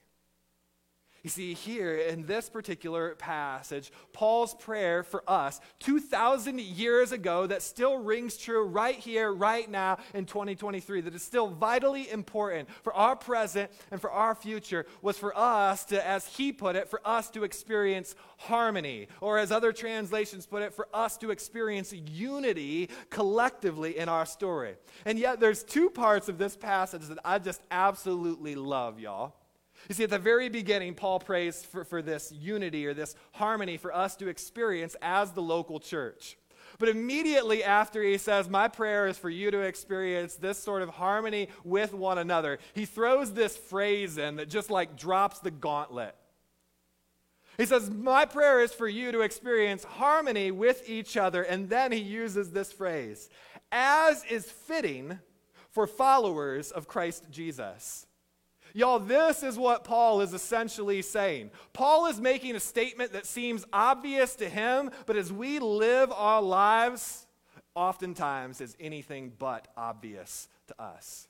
You 1.27 1.31
see, 1.31 1.55
here 1.55 1.97
in 1.97 2.25
this 2.25 2.49
particular 2.49 3.17
passage, 3.17 3.91
Paul's 4.13 4.55
prayer 4.55 5.03
for 5.03 5.25
us 5.27 5.61
2,000 5.81 6.61
years 6.61 7.11
ago 7.11 7.49
that 7.49 7.63
still 7.63 7.99
rings 7.99 8.37
true 8.37 8.65
right 8.65 8.95
here, 8.95 9.33
right 9.33 9.69
now 9.69 9.99
in 10.15 10.25
2023, 10.27 11.01
that 11.01 11.17
is 11.17 11.25
still 11.25 11.49
vitally 11.49 12.09
important 12.09 12.69
for 12.85 12.95
our 12.95 13.17
present 13.17 13.73
and 13.91 14.01
for 14.01 14.13
our 14.13 14.37
future, 14.37 14.87
was 15.03 15.19
for 15.19 15.37
us 15.37 15.85
to, 15.87 16.07
as 16.07 16.29
he 16.29 16.53
put 16.53 16.77
it, 16.77 16.89
for 16.89 17.01
us 17.05 17.29
to 17.31 17.43
experience 17.43 18.15
harmony, 18.37 19.09
or 19.21 19.37
as 19.37 19.51
other 19.51 19.73
translations 19.73 20.47
put 20.47 20.63
it, 20.63 20.73
for 20.73 20.87
us 20.95 21.17
to 21.17 21.33
experience 21.33 21.93
unity 21.93 22.89
collectively 23.11 23.99
in 23.99 24.09
our 24.09 24.27
story. 24.27 24.77
And 25.05 25.19
yet, 25.19 25.41
there's 25.41 25.65
two 25.65 25.91
parts 25.91 26.29
of 26.29 26.39
this 26.39 26.57
passage 26.57 27.09
that 27.09 27.19
I 27.25 27.41
just 27.41 27.63
absolutely 27.73 28.55
love, 28.55 29.01
y'all. 29.01 29.35
You 29.89 29.95
see, 29.95 30.05
at 30.05 30.11
the 30.11 30.19
very 30.19 30.49
beginning, 30.49 30.95
Paul 30.95 31.21
prays 31.21 31.65
for, 31.65 31.85
for 31.85 32.03
this 32.03 32.33
unity 32.33 32.87
or 32.87 32.95
this 32.95 33.15
harmony 33.33 33.77
for 33.77 33.95
us 33.95 34.17
to 34.17 34.29
experience 34.29 34.97
as 35.01 35.33
the 35.33 35.43
local 35.43 35.79
church. 35.79 36.37
But 36.79 36.89
immediately 36.89 37.65
after 37.65 38.03
he 38.03 38.19
says, 38.19 38.49
My 38.49 38.69
prayer 38.69 39.07
is 39.07 39.17
for 39.17 39.31
you 39.31 39.51
to 39.51 39.61
experience 39.61 40.35
this 40.35 40.59
sort 40.59 40.83
of 40.83 40.91
harmony 40.91 41.49
with 41.65 41.95
one 41.95 42.19
another, 42.19 42.59
he 42.75 42.85
throws 42.85 43.33
this 43.33 43.57
phrase 43.57 44.19
in 44.19 44.37
that 44.37 44.51
just 44.51 44.71
like 44.71 44.97
drops 44.97 45.39
the 45.39 45.51
gauntlet. 45.51 46.15
He 47.57 47.65
says, 47.65 47.89
My 47.91 48.25
prayer 48.27 48.63
is 48.63 48.73
for 48.73 48.89
you 48.89 49.13
to 49.13 49.21
experience 49.21 49.85
harmony 49.85 50.51
with 50.51 50.89
each 50.89 51.17
other. 51.17 51.43
And 51.43 51.71
then 51.71 51.93
he 51.93 52.01
uses 52.01 52.51
this 52.51 52.73
phrase, 52.73 53.31
as 53.73 54.25
is 54.25 54.51
fitting 54.51 55.19
for 55.71 55.87
followers 55.87 56.71
of 56.71 56.89
Christ 56.89 57.27
Jesus. 57.31 58.07
Y'all, 58.75 58.99
this 58.99 59.43
is 59.43 59.59
what 59.59 59.85
Paul 59.85 60.21
is 60.21 60.33
essentially 60.33 61.03
saying. 61.03 61.51
Paul 61.73 62.07
is 62.07 62.21
making 62.21 62.57
a 62.57 62.61
statement 62.61 63.13
that 63.13 63.27
seems 63.27 63.65
obvious 63.73 64.37
to 64.37 64.49
him, 64.49 64.91
but 65.07 65.17
as 65.17 65.33
we 65.33 65.59
live 65.59 66.13
our 66.13 66.43
lives, 66.43 67.27
oftentimes 67.75 68.61
is 68.61 68.77
anything 68.81 69.33
but 69.39 69.69
obvious 69.77 70.49
to 70.69 70.83
us. 70.83 71.29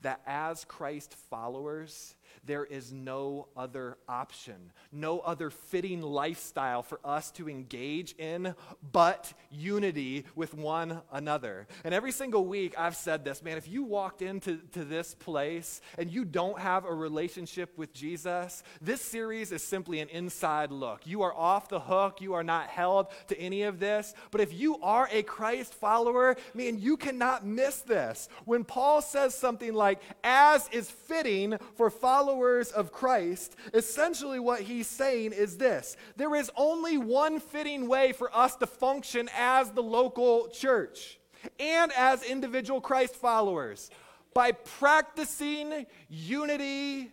That 0.00 0.20
as 0.26 0.64
Christ 0.64 1.14
followers, 1.30 2.16
there 2.44 2.64
is 2.64 2.92
no 2.92 3.48
other 3.56 3.96
option, 4.08 4.72
no 4.90 5.20
other 5.20 5.50
fitting 5.50 6.02
lifestyle 6.02 6.82
for 6.82 6.98
us 7.04 7.30
to 7.32 7.48
engage 7.48 8.14
in 8.18 8.54
but 8.92 9.32
unity 9.50 10.24
with 10.34 10.54
one 10.54 11.02
another. 11.12 11.66
And 11.84 11.94
every 11.94 12.12
single 12.12 12.44
week 12.44 12.74
I've 12.76 12.96
said 12.96 13.24
this 13.24 13.42
man, 13.42 13.58
if 13.58 13.68
you 13.68 13.84
walked 13.84 14.22
into 14.22 14.58
to 14.72 14.84
this 14.84 15.14
place 15.14 15.80
and 15.98 16.10
you 16.10 16.24
don't 16.24 16.58
have 16.58 16.84
a 16.84 16.92
relationship 16.92 17.76
with 17.78 17.92
Jesus, 17.92 18.62
this 18.80 19.00
series 19.00 19.52
is 19.52 19.62
simply 19.62 20.00
an 20.00 20.08
inside 20.08 20.72
look. 20.72 21.06
You 21.06 21.22
are 21.22 21.34
off 21.34 21.68
the 21.68 21.80
hook, 21.80 22.20
you 22.20 22.34
are 22.34 22.44
not 22.44 22.68
held 22.68 23.06
to 23.28 23.38
any 23.38 23.62
of 23.62 23.78
this. 23.78 24.14
But 24.30 24.40
if 24.40 24.52
you 24.52 24.80
are 24.82 25.08
a 25.12 25.22
Christ 25.22 25.74
follower, 25.74 26.36
man, 26.54 26.80
you 26.80 26.96
cannot 26.96 27.46
miss 27.46 27.82
this. 27.82 28.28
When 28.44 28.64
Paul 28.64 29.00
says 29.00 29.34
something 29.34 29.74
like, 29.74 30.00
as 30.24 30.68
is 30.72 30.90
fitting 30.90 31.56
for 31.76 31.88
followers, 31.88 32.31
followers 32.32 32.70
of 32.70 32.92
Christ, 32.92 33.56
essentially 33.74 34.40
what 34.40 34.62
he's 34.62 34.86
saying 34.86 35.32
is 35.32 35.58
this 35.58 35.96
there 36.16 36.34
is 36.34 36.50
only 36.56 36.96
one 36.96 37.40
fitting 37.40 37.88
way 37.88 38.12
for 38.12 38.34
us 38.34 38.56
to 38.56 38.66
function 38.66 39.28
as 39.36 39.70
the 39.70 39.82
local 39.82 40.48
church 40.48 41.18
and 41.60 41.92
as 41.92 42.22
individual 42.22 42.80
Christ 42.80 43.16
followers 43.16 43.90
by 44.32 44.52
practicing 44.52 45.86
unity 46.08 47.10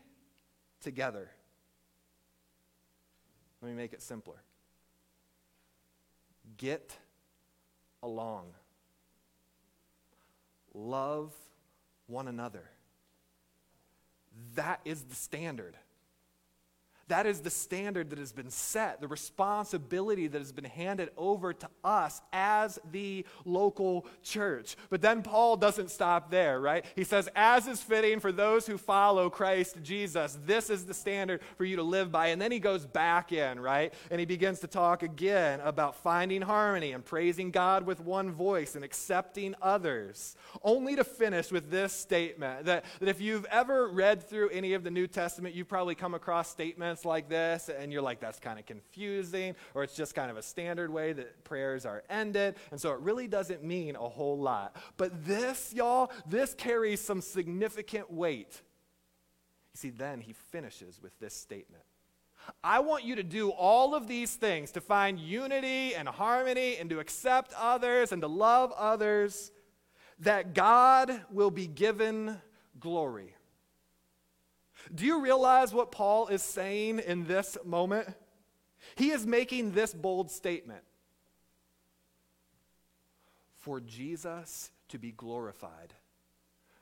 together. 0.82 1.30
Let 3.62 3.70
me 3.70 3.76
make 3.76 3.92
it 3.92 4.02
simpler. 4.02 4.42
Get 6.58 6.96
along. 8.02 8.46
Love 10.74 11.34
one 12.08 12.30
another. 12.30 12.70
That 14.56 14.82
is 14.86 15.04
the 15.04 15.16
standard. 15.16 15.78
That 17.10 17.26
is 17.26 17.42
the 17.42 17.50
standard 17.50 18.12
that 18.12 18.20
has 18.20 18.32
been 18.32 18.52
set, 18.52 19.02
the 19.02 19.08
responsibility 19.08 20.28
that 20.28 20.38
has 20.38 20.52
been 20.52 20.64
handed 20.64 21.10
over 21.18 21.54
to 21.54 21.68
us 21.84 22.22
as 22.32 22.78
the 22.92 23.26
local 23.46 24.06
church. 24.22 24.78
But 24.92 25.02
then 25.02 25.24
Paul 25.24 25.58
doesn't 25.58 25.90
stop 25.90 26.30
there, 26.30 26.62
right? 26.62 26.86
He 26.96 27.04
says, 27.04 27.28
as 27.36 27.68
is 27.68 27.82
fitting 27.82 28.20
for 28.20 28.32
those 28.32 28.68
who 28.68 28.78
follow 28.78 29.28
Christ 29.32 29.78
Jesus, 29.82 30.38
this 30.46 30.70
is 30.70 30.86
the 30.86 30.94
standard 30.94 31.42
for 31.58 31.66
you 31.66 31.78
to 31.78 31.84
live 31.84 32.12
by. 32.12 32.28
And 32.28 32.40
then 32.40 32.52
he 32.52 32.60
goes 32.60 32.86
back 32.86 33.32
in, 33.32 33.60
right? 33.60 33.92
And 34.12 34.20
he 34.20 34.28
begins 34.28 34.60
to 34.60 34.68
talk 34.68 35.02
again 35.02 35.62
about 35.62 35.96
finding 35.96 36.44
harmony 36.44 36.92
and 36.92 37.04
praising 37.04 37.50
God 37.50 37.88
with 37.88 38.00
one 38.00 38.32
voice 38.32 38.76
and 38.76 38.86
accepting 38.86 39.56
others, 39.64 40.36
only 40.64 40.96
to 40.96 41.04
finish 41.04 41.52
with 41.52 41.72
this 41.72 41.92
statement 41.92 42.66
that, 42.66 42.86
that 43.00 43.10
if 43.10 43.20
you've 43.20 43.46
ever 43.46 43.88
read 43.88 44.22
through 44.22 44.50
any 44.50 44.74
of 44.74 44.84
the 44.84 44.92
New 44.92 45.08
Testament, 45.08 45.56
you've 45.56 45.68
probably 45.68 45.96
come 45.96 46.14
across 46.14 46.52
statements 46.52 46.99
like 47.06 47.30
this, 47.30 47.70
and 47.70 47.92
you're 47.92 48.02
like, 48.02 48.20
that's 48.20 48.40
kind 48.40 48.60
of 48.60 48.66
confusing, 48.66 49.56
or 49.74 49.84
it's 49.84 49.96
just 49.96 50.16
kind 50.16 50.30
of 50.32 50.38
a 50.38 50.42
standard 50.42 50.92
way 50.92 51.14
that 51.14 51.44
prayers 51.44 51.86
are 51.86 52.04
ended. 52.10 52.56
And 52.72 52.80
so 52.80 52.92
it 52.92 53.00
really 53.00 53.28
doesn't 53.28 53.64
mean 53.64 53.96
a 53.96 54.10
whole 54.10 54.38
lot. 54.38 54.76
But 54.98 55.26
this, 55.26 55.74
y'all, 55.74 56.12
this 56.28 56.54
carries 56.54 57.02
some 57.02 57.22
significant 57.22 58.12
weight. 58.12 58.62
You 59.74 59.78
see, 59.78 59.90
then 59.90 60.22
he 60.22 60.34
finishes 60.34 61.00
with 61.02 61.18
this 61.20 61.34
statement. 61.34 61.84
I 62.64 62.80
want 62.80 63.04
you 63.04 63.16
to 63.16 63.24
do 63.24 63.50
all 63.50 63.94
of 63.94 64.08
these 64.08 64.36
things 64.36 64.72
to 64.72 64.82
find 64.82 65.20
unity 65.20 65.94
and 65.94 66.08
harmony 66.08 66.78
and 66.78 66.90
to 66.90 67.00
accept 67.00 67.54
others 67.60 68.12
and 68.12 68.22
to 68.22 68.28
love 68.28 68.72
others, 68.78 69.52
that 70.20 70.54
God 70.54 71.22
will 71.32 71.52
be 71.52 71.68
given 71.68 72.38
glory. 72.80 73.36
Do 74.94 75.06
you 75.06 75.22
realize 75.22 75.74
what 75.74 75.92
Paul 75.92 76.28
is 76.28 76.42
saying 76.42 77.00
in 77.00 77.26
this 77.26 77.58
moment? 77.64 78.08
He 78.96 79.12
is 79.12 79.26
making 79.26 79.72
this 79.72 79.94
bold 79.94 80.32
statement 80.32 80.84
For 83.58 83.80
Jesus 83.80 84.72
to 84.90 84.98
be 84.98 85.12
glorified, 85.12 85.94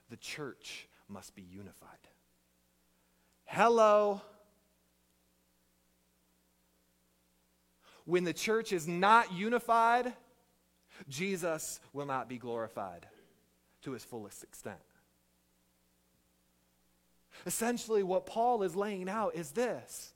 the 0.09 0.17
church 0.17 0.87
must 1.09 1.35
be 1.35 1.41
unified. 1.41 1.89
Hello. 3.45 4.21
When 8.05 8.23
the 8.23 8.33
church 8.33 8.71
is 8.71 8.87
not 8.87 9.33
unified, 9.33 10.13
Jesus 11.09 11.79
will 11.93 12.05
not 12.05 12.29
be 12.29 12.37
glorified 12.37 13.07
to 13.81 13.91
his 13.91 14.03
fullest 14.03 14.43
extent. 14.43 14.79
Essentially, 17.45 18.03
what 18.03 18.25
Paul 18.25 18.63
is 18.63 18.75
laying 18.75 19.09
out 19.09 19.35
is 19.35 19.51
this. 19.51 20.13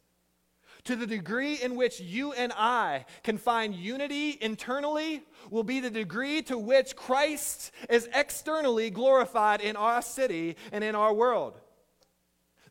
To 0.85 0.95
the 0.95 1.05
degree 1.05 1.55
in 1.55 1.75
which 1.75 1.99
you 1.99 2.33
and 2.33 2.51
I 2.55 3.05
can 3.23 3.37
find 3.37 3.75
unity 3.75 4.37
internally, 4.41 5.24
will 5.50 5.63
be 5.63 5.79
the 5.79 5.89
degree 5.89 6.41
to 6.43 6.57
which 6.57 6.96
Christ 6.96 7.72
is 7.89 8.09
externally 8.13 8.89
glorified 8.89 9.61
in 9.61 9.75
our 9.75 10.01
city 10.01 10.55
and 10.72 10.83
in 10.83 10.96
our 10.96 11.13
world. 11.13 11.59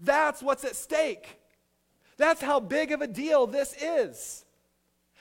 That's 0.01 0.43
what's 0.43 0.65
at 0.65 0.77
stake. 0.77 1.39
That's 2.17 2.41
how 2.41 2.61
big 2.61 2.91
of 2.93 3.01
a 3.01 3.07
deal 3.07 3.47
this 3.47 3.75
is. 3.81 4.45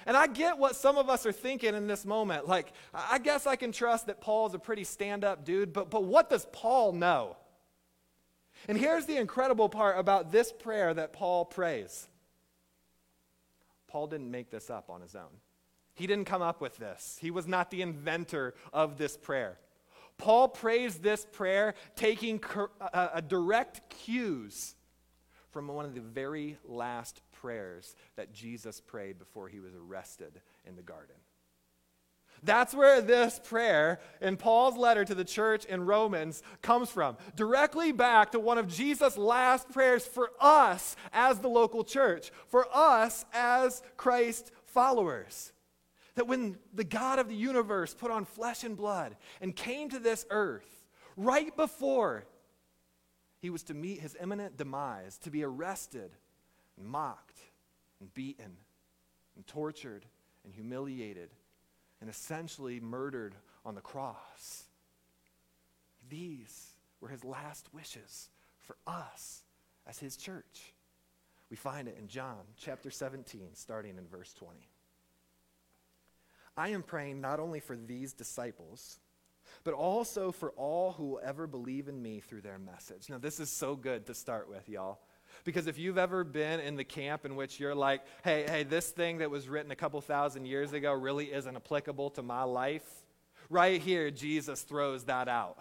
And 0.05 0.15
I 0.17 0.27
get 0.27 0.57
what 0.57 0.75
some 0.75 0.97
of 0.97 1.09
us 1.09 1.25
are 1.25 1.31
thinking 1.31 1.75
in 1.75 1.87
this 1.87 2.05
moment. 2.05 2.47
Like, 2.47 2.71
I 2.93 3.19
guess 3.19 3.45
I 3.45 3.55
can 3.55 3.71
trust 3.71 4.07
that 4.07 4.21
Paul's 4.21 4.53
a 4.53 4.59
pretty 4.59 4.83
stand 4.83 5.23
up 5.23 5.45
dude, 5.45 5.73
but, 5.73 5.89
but 5.89 6.03
what 6.03 6.29
does 6.29 6.47
Paul 6.51 6.93
know? 6.93 7.35
And 8.67 8.77
here's 8.77 9.05
the 9.05 9.17
incredible 9.17 9.69
part 9.69 9.97
about 9.97 10.31
this 10.31 10.51
prayer 10.51 10.93
that 10.93 11.13
Paul 11.13 11.45
prays 11.45 12.07
Paul 13.87 14.05
didn't 14.07 14.29
make 14.29 14.51
this 14.51 14.69
up 14.69 14.89
on 14.89 15.01
his 15.01 15.15
own. 15.15 15.41
He 15.95 16.05
didn't 16.05 16.25
come 16.25 16.41
up 16.41 16.61
with 16.61 16.77
this, 16.77 17.17
he 17.21 17.31
was 17.31 17.47
not 17.47 17.71
the 17.71 17.81
inventor 17.81 18.53
of 18.71 18.97
this 18.97 19.17
prayer. 19.17 19.57
Paul 20.17 20.49
prays 20.49 20.97
this 20.97 21.25
prayer 21.31 21.75
taking 21.95 22.41
a, 22.55 22.59
uh, 22.59 22.89
uh, 22.93 23.09
a 23.15 23.21
direct 23.21 23.89
cues 23.89 24.75
from 25.51 25.67
one 25.67 25.85
of 25.85 25.95
the 25.95 26.01
very 26.01 26.57
last 26.65 27.21
prayers 27.31 27.95
that 28.17 28.33
Jesus 28.33 28.81
prayed 28.81 29.17
before 29.17 29.47
he 29.47 29.59
was 29.59 29.73
arrested 29.73 30.41
in 30.65 30.75
the 30.75 30.81
garden. 30.81 31.15
That's 32.43 32.73
where 32.73 33.01
this 33.01 33.39
prayer 33.43 33.99
in 34.21 34.37
Paul's 34.37 34.77
letter 34.77 35.03
to 35.05 35.15
the 35.15 35.25
church 35.25 35.65
in 35.65 35.85
Romans 35.85 36.41
comes 36.61 36.89
from. 36.89 37.17
Directly 37.35 37.91
back 37.91 38.31
to 38.31 38.39
one 38.39 38.57
of 38.57 38.67
Jesus' 38.67 39.17
last 39.17 39.69
prayers 39.69 40.05
for 40.05 40.31
us 40.39 40.95
as 41.11 41.39
the 41.39 41.49
local 41.49 41.83
church, 41.83 42.31
for 42.47 42.67
us 42.73 43.25
as 43.33 43.81
Christ 43.97 44.51
followers. 44.65 45.51
That 46.15 46.27
when 46.27 46.57
the 46.73 46.83
God 46.83 47.19
of 47.19 47.27
the 47.29 47.35
universe 47.35 47.93
put 47.93 48.11
on 48.11 48.25
flesh 48.25 48.63
and 48.63 48.75
blood 48.75 49.15
and 49.41 49.55
came 49.55 49.89
to 49.89 49.99
this 49.99 50.25
earth, 50.29 50.85
right 51.15 51.55
before 51.55 52.25
he 53.39 53.49
was 53.49 53.63
to 53.63 53.73
meet 53.73 54.01
his 54.01 54.17
imminent 54.21 54.57
demise, 54.57 55.17
to 55.19 55.31
be 55.31 55.43
arrested 55.43 56.11
and 56.77 56.87
mocked 56.87 57.39
and 57.99 58.13
beaten 58.13 58.57
and 59.35 59.47
tortured 59.47 60.05
and 60.43 60.53
humiliated 60.53 61.29
and 62.01 62.09
essentially 62.09 62.79
murdered 62.79 63.35
on 63.65 63.75
the 63.75 63.81
cross. 63.81 64.65
These 66.09 66.73
were 67.01 67.09
his 67.09 67.23
last 67.23 67.67
wishes 67.73 68.29
for 68.59 68.77
us 68.87 69.43
as 69.87 69.99
his 69.99 70.17
church. 70.17 70.73
We 71.49 71.55
find 71.55 71.87
it 71.87 71.97
in 71.99 72.07
John 72.07 72.39
chapter 72.57 72.91
17, 72.91 73.49
starting 73.53 73.97
in 73.97 74.07
verse 74.07 74.33
20. 74.33 74.59
I 76.55 76.69
am 76.69 76.83
praying 76.83 77.21
not 77.21 77.39
only 77.39 77.59
for 77.59 77.75
these 77.75 78.13
disciples, 78.13 78.99
but 79.63 79.73
also 79.73 80.31
for 80.31 80.51
all 80.51 80.91
who 80.91 81.05
will 81.05 81.21
ever 81.23 81.47
believe 81.47 81.87
in 81.87 82.01
me 82.01 82.19
through 82.19 82.41
their 82.41 82.59
message. 82.59 83.09
Now, 83.09 83.17
this 83.17 83.39
is 83.39 83.49
so 83.49 83.75
good 83.75 84.05
to 84.07 84.13
start 84.13 84.49
with, 84.49 84.67
y'all. 84.69 84.99
Because 85.43 85.67
if 85.67 85.77
you've 85.77 85.97
ever 85.97 86.23
been 86.23 86.59
in 86.59 86.75
the 86.75 86.83
camp 86.83 87.25
in 87.25 87.35
which 87.35 87.59
you're 87.59 87.75
like, 87.75 88.01
hey, 88.23 88.45
hey, 88.47 88.63
this 88.63 88.89
thing 88.89 89.19
that 89.19 89.29
was 89.29 89.47
written 89.47 89.71
a 89.71 89.75
couple 89.75 89.99
thousand 90.01 90.45
years 90.45 90.73
ago 90.73 90.93
really 90.93 91.31
isn't 91.33 91.55
applicable 91.55 92.09
to 92.11 92.21
my 92.21 92.43
life, 92.43 92.87
right 93.49 93.81
here, 93.81 94.11
Jesus 94.11 94.61
throws 94.61 95.05
that 95.05 95.27
out. 95.27 95.57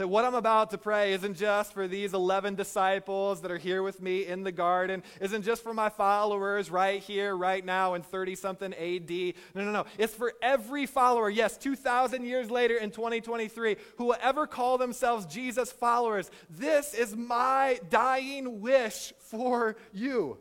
That 0.00 0.08
what 0.08 0.24
I'm 0.24 0.34
about 0.34 0.70
to 0.70 0.78
pray 0.78 1.12
isn't 1.12 1.34
just 1.34 1.74
for 1.74 1.86
these 1.86 2.14
11 2.14 2.54
disciples 2.54 3.42
that 3.42 3.50
are 3.50 3.58
here 3.58 3.82
with 3.82 4.00
me 4.00 4.24
in 4.24 4.44
the 4.44 4.50
garden, 4.50 5.02
isn't 5.20 5.42
just 5.42 5.62
for 5.62 5.74
my 5.74 5.90
followers 5.90 6.70
right 6.70 7.02
here, 7.02 7.36
right 7.36 7.62
now 7.62 7.92
in 7.92 8.00
30 8.00 8.34
something 8.34 8.72
AD. 8.72 9.10
No, 9.54 9.62
no, 9.62 9.70
no. 9.70 9.84
It's 9.98 10.14
for 10.14 10.32
every 10.40 10.86
follower, 10.86 11.28
yes, 11.28 11.58
2,000 11.58 12.24
years 12.24 12.50
later 12.50 12.78
in 12.78 12.92
2023, 12.92 13.76
who 13.98 14.06
will 14.06 14.16
ever 14.22 14.46
call 14.46 14.78
themselves 14.78 15.26
Jesus 15.26 15.70
followers. 15.70 16.30
This 16.48 16.94
is 16.94 17.14
my 17.14 17.78
dying 17.90 18.62
wish 18.62 19.12
for 19.18 19.76
you. 19.92 20.38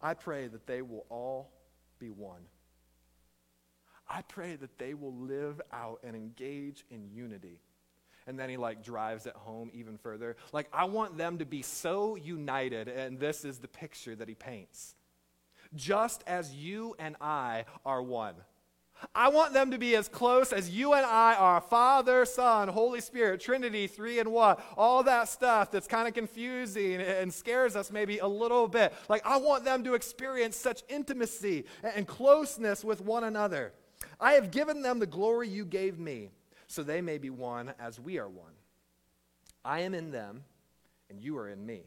I 0.00 0.14
pray 0.14 0.46
that 0.46 0.64
they 0.64 0.80
will 0.82 1.06
all 1.08 1.50
be 1.98 2.10
one. 2.10 2.42
I 4.08 4.22
pray 4.22 4.54
that 4.54 4.78
they 4.78 4.94
will 4.94 5.16
live 5.16 5.60
out 5.72 5.98
and 6.04 6.14
engage 6.14 6.84
in 6.88 7.08
unity 7.12 7.58
And 8.28 8.38
then 8.38 8.50
he 8.50 8.58
like 8.58 8.84
drives 8.84 9.24
it 9.24 9.34
home 9.34 9.70
even 9.72 9.96
further. 9.96 10.36
Like, 10.52 10.68
I 10.70 10.84
want 10.84 11.16
them 11.16 11.38
to 11.38 11.46
be 11.46 11.62
so 11.62 12.14
united, 12.14 12.86
and 12.86 13.18
this 13.18 13.42
is 13.42 13.58
the 13.58 13.68
picture 13.68 14.14
that 14.14 14.28
he 14.28 14.34
paints. 14.34 14.94
Just 15.74 16.22
as 16.26 16.54
you 16.54 16.94
and 16.98 17.16
I 17.22 17.64
are 17.86 18.02
one. 18.02 18.34
I 19.14 19.28
want 19.28 19.54
them 19.54 19.70
to 19.70 19.78
be 19.78 19.96
as 19.96 20.08
close 20.08 20.52
as 20.52 20.68
you 20.68 20.92
and 20.92 21.06
I 21.06 21.36
are 21.36 21.60
Father, 21.60 22.24
Son, 22.24 22.68
Holy 22.68 23.00
Spirit, 23.00 23.40
Trinity, 23.40 23.86
three 23.86 24.18
and 24.18 24.30
one, 24.30 24.56
all 24.76 25.02
that 25.04 25.28
stuff 25.28 25.70
that's 25.70 25.86
kind 25.86 26.06
of 26.06 26.14
confusing 26.14 27.00
and 27.00 27.32
scares 27.32 27.76
us 27.76 27.90
maybe 27.90 28.18
a 28.18 28.26
little 28.26 28.68
bit. 28.68 28.92
Like, 29.08 29.24
I 29.24 29.38
want 29.38 29.64
them 29.64 29.84
to 29.84 29.94
experience 29.94 30.56
such 30.56 30.82
intimacy 30.88 31.64
and 31.82 32.06
closeness 32.06 32.84
with 32.84 33.00
one 33.00 33.24
another. 33.24 33.72
I 34.20 34.32
have 34.32 34.50
given 34.50 34.82
them 34.82 34.98
the 34.98 35.06
glory 35.06 35.48
you 35.48 35.64
gave 35.64 35.98
me, 35.98 36.30
so 36.68 36.82
they 36.82 37.00
may 37.00 37.18
be 37.18 37.30
one 37.30 37.74
as 37.80 37.98
we 37.98 38.18
are 38.18 38.28
one. 38.28 38.52
I 39.64 39.80
am 39.80 39.94
in 39.94 40.12
them, 40.12 40.44
and 41.10 41.20
you 41.20 41.36
are 41.38 41.48
in 41.48 41.64
me. 41.66 41.82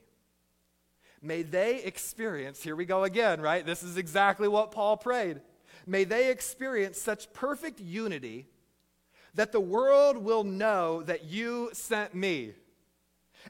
May 1.21 1.43
they 1.43 1.83
experience, 1.83 2.61
here 2.61 2.75
we 2.75 2.85
go 2.85 3.03
again, 3.03 3.41
right? 3.41 3.65
This 3.65 3.83
is 3.83 3.95
exactly 3.95 4.47
what 4.47 4.71
Paul 4.71 4.97
prayed 4.97 5.41
May 5.87 6.03
they 6.03 6.29
experience 6.29 6.99
such 6.99 7.31
perfect 7.33 7.79
unity 7.79 8.47
that 9.33 9.51
the 9.51 9.59
world 9.59 10.17
will 10.17 10.43
know 10.43 11.01
that 11.03 11.25
you 11.25 11.69
sent 11.73 12.13
me 12.13 12.53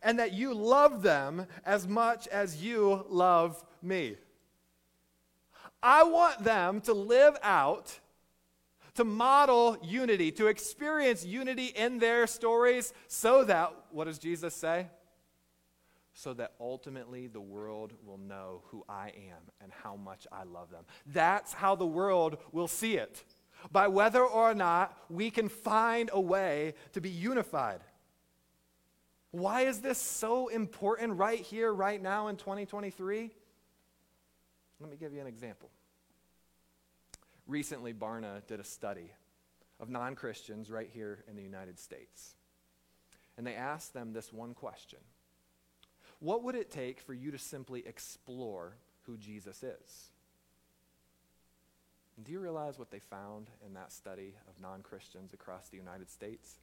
and 0.02 0.20
that 0.20 0.34
you 0.34 0.54
love 0.54 1.02
them 1.02 1.48
as 1.66 1.88
much 1.88 2.28
as 2.28 2.64
you 2.64 3.06
love 3.10 3.64
me. 3.82 4.16
I 5.84 6.04
want 6.04 6.44
them 6.44 6.82
to 6.82 6.94
live 6.94 7.36
out, 7.42 8.00
to 8.96 9.04
model 9.04 9.78
unity, 9.84 10.32
to 10.34 10.48
experience 10.48 11.26
unity 11.26 11.68
in 11.68 12.00
their 12.00 12.28
stories 12.28 12.94
so 13.08 13.44
that, 13.46 13.74
what 13.92 14.06
does 14.06 14.20
Jesus 14.20 14.54
say? 14.54 14.88
so 16.14 16.34
that 16.34 16.54
ultimately 16.60 17.28
the 17.28 17.42
world 17.42 17.94
will 18.06 18.18
know 18.18 18.64
who 18.68 18.84
I 18.88 19.08
am 19.08 19.42
and 19.62 19.72
how 19.84 19.96
much 19.96 20.28
I 20.32 20.44
love 20.44 20.70
them. 20.70 20.84
That's 21.08 21.54
how 21.54 21.76
the 21.76 21.86
world 21.86 22.38
will 22.52 22.68
see 22.68 22.98
it, 22.98 23.24
by 23.72 23.88
whether 23.88 24.24
or 24.24 24.54
not 24.54 24.98
we 25.10 25.32
can 25.32 25.50
find 25.50 26.10
a 26.14 26.20
way 26.20 26.74
to 26.94 27.02
be 27.02 27.10
unified. 27.10 27.82
Why 29.32 29.62
is 29.62 29.80
this 29.80 29.98
so 29.98 30.50
important 30.50 31.18
right 31.18 31.40
here, 31.40 31.74
right 31.74 32.02
now 32.02 32.28
in 32.28 32.36
2023? 32.36 33.32
Let 34.80 34.90
me 34.90 34.98
give 34.98 35.14
you 35.14 35.22
an 35.22 35.28
example. 35.28 35.70
Recently, 37.52 37.94
Barna 37.94 38.48
did 38.48 38.62
a 38.62 38.64
study 38.64 39.12
of 39.82 39.90
non 39.90 40.16
Christians 40.16 40.72
right 40.72 40.90
here 40.90 41.26
in 41.28 41.36
the 41.36 41.44
United 41.44 41.78
States. 41.80 42.36
And 43.38 43.46
they 43.46 43.56
asked 43.56 43.94
them 43.94 44.14
this 44.14 44.32
one 44.32 44.54
question 44.54 45.00
what 46.20 46.44
would 46.44 46.56
it 46.56 46.72
take 46.72 47.02
for 47.02 47.14
you 47.14 47.30
to 47.32 47.38
simply 47.38 47.86
explore 47.86 48.78
who 49.02 49.18
Jesus 49.18 49.64
is? 49.64 50.12
do 52.24 52.32
you 52.32 52.40
realize 52.40 52.80
what 52.80 52.92
they 52.92 53.00
found 53.00 53.50
in 53.66 53.74
that 53.74 53.92
study 53.92 54.34
of 54.48 54.62
non 54.62 54.82
Christians 54.82 55.34
across 55.34 55.68
the 55.68 55.78
United 55.78 56.10
States? 56.10 56.58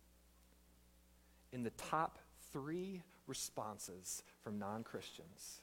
In 1.52 1.64
the 1.64 1.70
top 1.70 2.18
three 2.50 3.02
responses 3.26 4.22
from 4.42 4.58
non 4.58 4.84
Christians, 4.84 5.58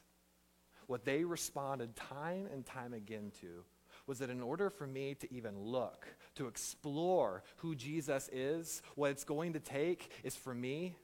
what 0.86 1.04
they 1.04 1.24
responded 1.24 1.96
time 1.96 2.46
and 2.52 2.64
time 2.64 2.94
again 2.94 3.32
to 3.40 3.64
was 4.06 4.18
that 4.18 4.30
in 4.30 4.40
order 4.40 4.70
for 4.70 4.86
me 4.86 5.14
to 5.14 5.32
even 5.32 5.58
look, 5.58 6.06
to 6.36 6.46
explore 6.46 7.42
who 7.56 7.74
Jesus 7.74 8.28
is, 8.32 8.82
what 8.94 9.10
it's 9.10 9.24
going 9.24 9.54
to 9.54 9.60
take 9.60 10.10
is 10.22 10.36
for 10.36 10.54
me 10.54 10.96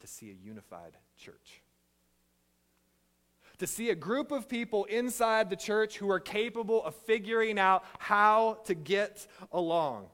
to 0.00 0.06
see 0.06 0.30
a 0.30 0.34
unified 0.34 0.96
church 1.16 1.62
to 3.62 3.66
see 3.68 3.90
a 3.90 3.94
group 3.94 4.32
of 4.32 4.48
people 4.48 4.86
inside 4.86 5.48
the 5.48 5.54
church 5.54 5.96
who 5.96 6.10
are 6.10 6.18
capable 6.18 6.84
of 6.84 6.96
figuring 6.96 7.60
out 7.60 7.84
how 8.00 8.58
to 8.64 8.74
get 8.74 9.24
along. 9.52 10.06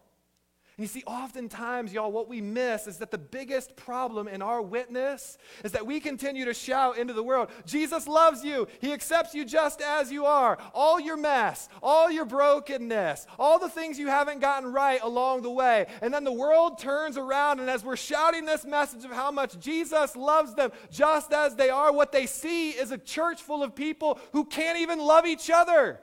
And 0.79 0.85
you 0.85 0.89
see, 0.89 1.03
oftentimes, 1.09 1.93
y'all, 1.93 2.13
what 2.13 2.29
we 2.29 2.41
miss 2.41 2.87
is 2.87 2.99
that 2.99 3.11
the 3.11 3.19
biggest 3.19 3.75
problem 3.75 4.29
in 4.29 4.41
our 4.41 4.63
witness 4.63 5.37
is 5.65 5.73
that 5.73 5.85
we 5.85 5.99
continue 5.99 6.45
to 6.45 6.55
shout 6.55 6.99
into 6.99 7.13
the 7.13 7.23
world 7.23 7.51
Jesus 7.67 8.07
loves 8.07 8.45
you. 8.45 8.69
He 8.81 8.93
accepts 8.93 9.35
you 9.35 9.45
just 9.45 9.81
as 9.81 10.13
you 10.13 10.25
are. 10.25 10.57
All 10.73 11.01
your 11.01 11.17
mess, 11.17 11.69
all 11.83 12.09
your 12.13 12.25
brokenness, 12.25 13.27
all 13.41 13.59
the 13.59 13.69
things 13.69 13.99
you 13.99 14.07
haven't 14.07 14.39
gotten 14.39 14.73
right 14.73 15.01
along 15.03 15.43
the 15.43 15.51
way. 15.51 15.87
And 16.01 16.15
then 16.15 16.23
the 16.23 16.33
world 16.33 16.79
turns 16.79 17.17
around, 17.17 17.59
and 17.59 17.69
as 17.69 17.85
we're 17.85 17.97
shouting 17.97 18.45
this 18.45 18.65
message 18.65 19.05
of 19.05 19.11
how 19.11 19.33
much 19.33 19.59
Jesus 19.59 20.15
loves 20.15 20.55
them 20.55 20.71
just 20.93 21.33
as 21.33 21.57
they 21.57 21.71
are, 21.71 21.93
what 21.93 22.13
they 22.13 22.27
see 22.27 22.71
is 22.71 22.93
a 22.93 22.99
church 22.99 23.43
full 23.43 23.65
of 23.65 23.75
people 23.75 24.21
who 24.31 24.45
can't 24.45 24.79
even 24.79 25.01
love 25.01 25.27
each 25.27 25.51
other. 25.51 25.99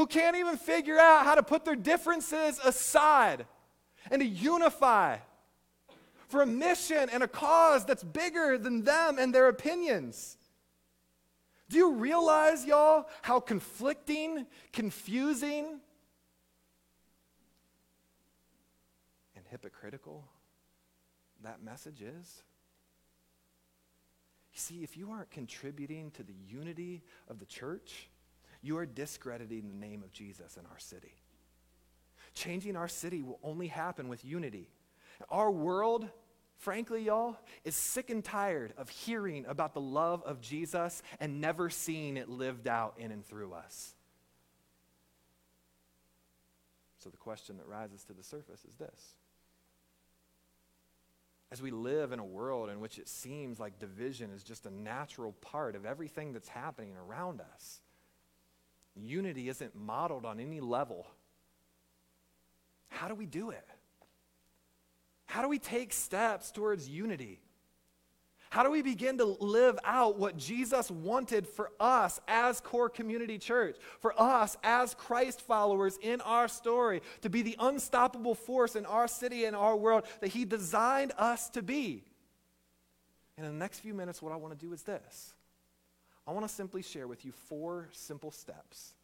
Who 0.00 0.06
can't 0.06 0.34
even 0.34 0.56
figure 0.56 0.98
out 0.98 1.26
how 1.26 1.34
to 1.34 1.42
put 1.42 1.66
their 1.66 1.76
differences 1.76 2.58
aside 2.64 3.44
and 4.10 4.22
to 4.22 4.26
unify 4.26 5.18
for 6.26 6.40
a 6.40 6.46
mission 6.46 7.10
and 7.12 7.22
a 7.22 7.28
cause 7.28 7.84
that's 7.84 8.02
bigger 8.02 8.56
than 8.56 8.82
them 8.82 9.18
and 9.18 9.34
their 9.34 9.48
opinions. 9.48 10.38
Do 11.68 11.76
you 11.76 11.92
realize, 11.92 12.64
y'all, 12.64 13.08
how 13.20 13.40
conflicting, 13.40 14.46
confusing, 14.72 15.66
and 19.36 19.44
hypocritical 19.50 20.24
that 21.42 21.62
message 21.62 22.00
is? 22.00 22.42
You 24.54 24.58
see, 24.60 24.82
if 24.82 24.96
you 24.96 25.10
aren't 25.10 25.30
contributing 25.30 26.10
to 26.12 26.22
the 26.22 26.36
unity 26.48 27.02
of 27.28 27.38
the 27.38 27.44
church, 27.44 28.08
you 28.62 28.76
are 28.76 28.86
discrediting 28.86 29.68
the 29.68 29.74
name 29.74 30.02
of 30.02 30.12
Jesus 30.12 30.56
in 30.56 30.66
our 30.66 30.78
city. 30.78 31.14
Changing 32.34 32.76
our 32.76 32.88
city 32.88 33.22
will 33.22 33.38
only 33.42 33.66
happen 33.68 34.08
with 34.08 34.24
unity. 34.24 34.68
Our 35.28 35.50
world, 35.50 36.08
frankly, 36.58 37.04
y'all, 37.04 37.36
is 37.64 37.74
sick 37.74 38.10
and 38.10 38.24
tired 38.24 38.72
of 38.76 38.88
hearing 38.88 39.46
about 39.46 39.74
the 39.74 39.80
love 39.80 40.22
of 40.24 40.40
Jesus 40.40 41.02
and 41.18 41.40
never 41.40 41.70
seeing 41.70 42.16
it 42.16 42.28
lived 42.28 42.68
out 42.68 42.94
in 42.98 43.10
and 43.10 43.24
through 43.24 43.52
us. 43.52 43.94
So 46.98 47.08
the 47.08 47.16
question 47.16 47.56
that 47.56 47.66
rises 47.66 48.04
to 48.04 48.12
the 48.12 48.22
surface 48.22 48.64
is 48.64 48.74
this. 48.76 49.14
As 51.50 51.60
we 51.60 51.70
live 51.70 52.12
in 52.12 52.20
a 52.20 52.24
world 52.24 52.70
in 52.70 52.78
which 52.78 52.98
it 52.98 53.08
seems 53.08 53.58
like 53.58 53.78
division 53.80 54.30
is 54.30 54.44
just 54.44 54.66
a 54.66 54.70
natural 54.70 55.32
part 55.32 55.74
of 55.74 55.84
everything 55.84 56.32
that's 56.32 56.48
happening 56.48 56.94
around 56.96 57.40
us, 57.40 57.80
unity 58.96 59.48
isn't 59.48 59.74
modeled 59.74 60.24
on 60.24 60.40
any 60.40 60.60
level. 60.60 61.06
How 62.88 63.08
do 63.08 63.14
we 63.14 63.26
do 63.26 63.50
it? 63.50 63.66
How 65.26 65.42
do 65.42 65.48
we 65.48 65.58
take 65.58 65.92
steps 65.92 66.50
towards 66.50 66.88
unity? 66.88 67.40
How 68.50 68.64
do 68.64 68.70
we 68.72 68.82
begin 68.82 69.18
to 69.18 69.24
live 69.24 69.78
out 69.84 70.18
what 70.18 70.36
Jesus 70.36 70.90
wanted 70.90 71.46
for 71.46 71.70
us 71.78 72.20
as 72.26 72.60
core 72.60 72.88
community 72.88 73.38
church, 73.38 73.76
for 74.00 74.12
us 74.20 74.56
as 74.64 74.92
Christ 74.94 75.40
followers 75.40 75.96
in 76.02 76.20
our 76.22 76.48
story, 76.48 77.00
to 77.22 77.30
be 77.30 77.42
the 77.42 77.54
unstoppable 77.60 78.34
force 78.34 78.74
in 78.74 78.86
our 78.86 79.06
city 79.06 79.44
and 79.44 79.54
our 79.54 79.76
world 79.76 80.02
that 80.20 80.28
He 80.28 80.44
designed 80.44 81.12
us 81.16 81.48
to 81.50 81.62
be? 81.62 82.02
And 83.36 83.46
in 83.46 83.52
the 83.52 83.58
next 83.58 83.78
few 83.78 83.94
minutes, 83.94 84.20
what 84.20 84.32
I 84.32 84.36
want 84.36 84.58
to 84.58 84.66
do 84.66 84.72
is 84.72 84.82
this 84.82 85.32
I 86.30 86.32
want 86.32 86.46
to 86.46 86.54
simply 86.54 86.82
share 86.82 87.08
with 87.08 87.24
you 87.24 87.32
four 87.32 87.88
simple 87.90 88.30
steps 88.30 88.94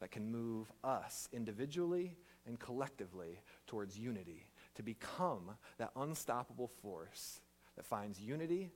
that 0.00 0.10
can 0.10 0.32
move 0.32 0.72
us 0.82 1.28
individually 1.32 2.16
and 2.48 2.58
collectively 2.58 3.38
towards 3.68 3.96
unity 3.96 4.48
to 4.74 4.82
become 4.82 5.52
that 5.78 5.92
unstoppable 5.94 6.66
force 6.82 7.38
that 7.76 7.86
finds 7.86 8.20
unity 8.20 8.72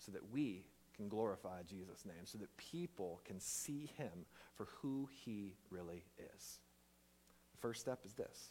so 0.00 0.12
that 0.12 0.20
we 0.34 0.66
can 0.94 1.08
glorify 1.08 1.62
Jesus' 1.62 2.04
name, 2.04 2.26
so 2.26 2.36
that 2.36 2.54
people 2.58 3.22
can 3.24 3.40
see 3.40 3.88
him 3.96 4.26
for 4.54 4.66
who 4.82 5.08
he 5.24 5.54
really 5.70 6.04
is. 6.18 6.58
The 7.52 7.58
first 7.62 7.80
step 7.80 8.00
is 8.04 8.12
this. 8.12 8.50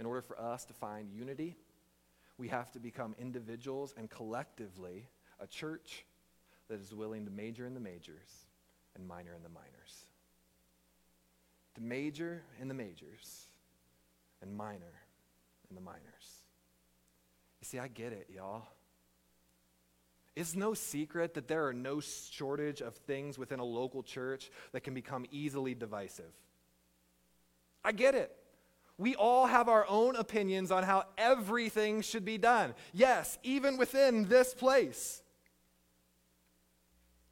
In 0.00 0.06
order 0.06 0.22
for 0.22 0.40
us 0.40 0.64
to 0.64 0.72
find 0.72 1.08
unity, 1.08 1.54
we 2.36 2.48
have 2.48 2.72
to 2.72 2.80
become 2.80 3.14
individuals 3.16 3.94
and 3.96 4.10
collectively 4.10 5.06
a 5.38 5.46
church 5.46 6.04
that 6.70 6.80
is 6.80 6.94
willing 6.94 7.26
to 7.26 7.30
major 7.30 7.66
in 7.66 7.74
the 7.74 7.80
majors 7.80 8.46
and 8.96 9.06
minor 9.06 9.34
in 9.34 9.42
the 9.42 9.48
minors. 9.48 10.06
To 11.74 11.80
major 11.82 12.42
in 12.60 12.68
the 12.68 12.74
majors 12.74 13.48
and 14.40 14.56
minor 14.56 14.94
in 15.68 15.74
the 15.74 15.82
minors. 15.82 16.00
You 17.60 17.66
see, 17.66 17.78
I 17.78 17.88
get 17.88 18.12
it, 18.12 18.28
y'all. 18.34 18.62
It's 20.36 20.54
no 20.54 20.72
secret 20.74 21.34
that 21.34 21.48
there 21.48 21.66
are 21.66 21.72
no 21.72 22.00
shortage 22.00 22.80
of 22.80 22.94
things 22.94 23.36
within 23.36 23.58
a 23.58 23.64
local 23.64 24.02
church 24.02 24.50
that 24.72 24.80
can 24.80 24.94
become 24.94 25.26
easily 25.30 25.74
divisive. 25.74 26.32
I 27.84 27.92
get 27.92 28.14
it. 28.14 28.34
we 28.96 29.16
all 29.16 29.46
have 29.46 29.68
our 29.68 29.86
own 29.88 30.14
opinions 30.14 30.70
on 30.70 30.84
how 30.84 31.04
everything 31.18 32.02
should 32.02 32.24
be 32.24 32.38
done. 32.38 32.74
Yes, 32.92 33.38
even 33.42 33.76
within 33.76 34.28
this 34.28 34.54
place. 34.54 35.22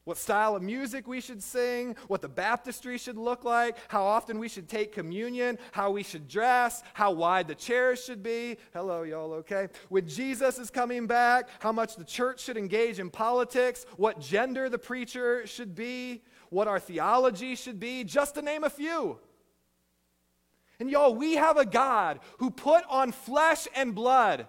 What 0.08 0.16
style 0.16 0.56
of 0.56 0.62
music 0.62 1.06
we 1.06 1.20
should 1.20 1.42
sing, 1.42 1.94
what 2.06 2.22
the 2.22 2.30
baptistry 2.30 2.96
should 2.96 3.18
look 3.18 3.44
like, 3.44 3.76
how 3.88 4.04
often 4.04 4.38
we 4.38 4.48
should 4.48 4.66
take 4.66 4.90
communion, 4.90 5.58
how 5.72 5.90
we 5.90 6.02
should 6.02 6.26
dress, 6.26 6.82
how 6.94 7.12
wide 7.12 7.46
the 7.46 7.54
chairs 7.54 8.02
should 8.02 8.22
be. 8.22 8.56
Hello, 8.72 9.02
y'all, 9.02 9.34
okay? 9.34 9.68
When 9.90 10.08
Jesus 10.08 10.58
is 10.58 10.70
coming 10.70 11.06
back, 11.06 11.50
how 11.58 11.72
much 11.72 11.96
the 11.96 12.06
church 12.06 12.40
should 12.40 12.56
engage 12.56 12.98
in 12.98 13.10
politics, 13.10 13.84
what 13.98 14.18
gender 14.18 14.70
the 14.70 14.78
preacher 14.78 15.46
should 15.46 15.74
be, 15.74 16.22
what 16.48 16.68
our 16.68 16.80
theology 16.80 17.54
should 17.54 17.78
be, 17.78 18.02
just 18.02 18.36
to 18.36 18.40
name 18.40 18.64
a 18.64 18.70
few. 18.70 19.18
And 20.80 20.90
y'all, 20.90 21.14
we 21.14 21.34
have 21.34 21.58
a 21.58 21.66
God 21.66 22.20
who 22.38 22.50
put 22.50 22.82
on 22.88 23.12
flesh 23.12 23.68
and 23.76 23.94
blood 23.94 24.46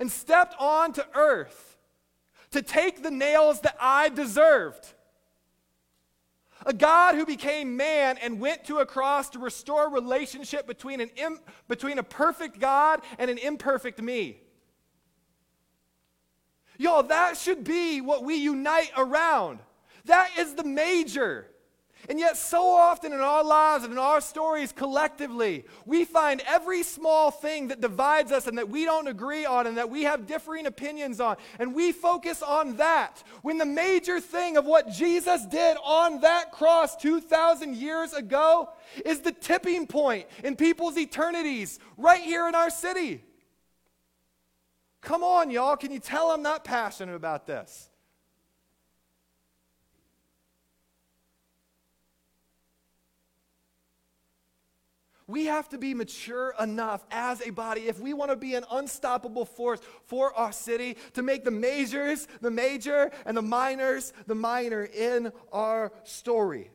and 0.00 0.10
stepped 0.10 0.54
onto 0.58 1.02
earth 1.14 1.73
to 2.54 2.62
take 2.62 3.02
the 3.02 3.10
nails 3.10 3.60
that 3.62 3.76
I 3.80 4.08
deserved. 4.10 4.86
A 6.64 6.72
God 6.72 7.16
who 7.16 7.26
became 7.26 7.76
man 7.76 8.16
and 8.22 8.38
went 8.38 8.64
to 8.66 8.78
a 8.78 8.86
cross 8.86 9.28
to 9.30 9.40
restore 9.40 9.90
relationship 9.90 10.64
between, 10.64 11.00
an 11.00 11.10
Im- 11.16 11.40
between 11.66 11.98
a 11.98 12.04
perfect 12.04 12.60
God 12.60 13.02
and 13.18 13.28
an 13.28 13.38
imperfect 13.38 14.00
me. 14.00 14.38
Y'all, 16.78 17.02
that 17.02 17.36
should 17.36 17.64
be 17.64 18.00
what 18.00 18.22
we 18.22 18.36
unite 18.36 18.92
around. 18.96 19.58
That 20.04 20.30
is 20.38 20.54
the 20.54 20.64
major. 20.64 21.48
And 22.08 22.18
yet, 22.18 22.36
so 22.36 22.62
often 22.74 23.12
in 23.12 23.20
our 23.20 23.42
lives 23.42 23.84
and 23.84 23.92
in 23.92 23.98
our 23.98 24.20
stories 24.20 24.72
collectively, 24.72 25.64
we 25.86 26.04
find 26.04 26.42
every 26.46 26.82
small 26.82 27.30
thing 27.30 27.68
that 27.68 27.80
divides 27.80 28.30
us 28.32 28.46
and 28.46 28.58
that 28.58 28.68
we 28.68 28.84
don't 28.84 29.08
agree 29.08 29.46
on 29.46 29.66
and 29.66 29.76
that 29.78 29.90
we 29.90 30.02
have 30.02 30.26
differing 30.26 30.66
opinions 30.66 31.20
on, 31.20 31.36
and 31.58 31.74
we 31.74 31.92
focus 31.92 32.42
on 32.42 32.76
that. 32.76 33.22
When 33.42 33.58
the 33.58 33.66
major 33.66 34.20
thing 34.20 34.56
of 34.56 34.66
what 34.66 34.90
Jesus 34.90 35.46
did 35.46 35.76
on 35.84 36.20
that 36.20 36.52
cross 36.52 36.96
2,000 36.96 37.76
years 37.76 38.12
ago 38.12 38.70
is 39.04 39.20
the 39.20 39.32
tipping 39.32 39.86
point 39.86 40.26
in 40.42 40.56
people's 40.56 40.98
eternities 40.98 41.78
right 41.96 42.22
here 42.22 42.48
in 42.48 42.54
our 42.54 42.70
city. 42.70 43.22
Come 45.00 45.22
on, 45.22 45.50
y'all. 45.50 45.76
Can 45.76 45.92
you 45.92 46.00
tell 46.00 46.30
I'm 46.30 46.42
not 46.42 46.64
passionate 46.64 47.14
about 47.14 47.46
this? 47.46 47.90
We 55.26 55.46
have 55.46 55.68
to 55.70 55.78
be 55.78 55.94
mature 55.94 56.54
enough 56.60 57.04
as 57.10 57.40
a 57.40 57.50
body 57.50 57.82
if 57.82 57.98
we 57.98 58.12
want 58.12 58.30
to 58.30 58.36
be 58.36 58.54
an 58.54 58.64
unstoppable 58.70 59.46
force 59.46 59.80
for 60.04 60.34
our 60.34 60.52
city 60.52 60.96
to 61.14 61.22
make 61.22 61.44
the 61.44 61.50
majors 61.50 62.28
the 62.40 62.50
major 62.50 63.10
and 63.24 63.36
the 63.36 63.42
minors 63.42 64.12
the 64.26 64.34
minor 64.34 64.84
in 64.84 65.32
our 65.52 65.92
story. 66.04 66.70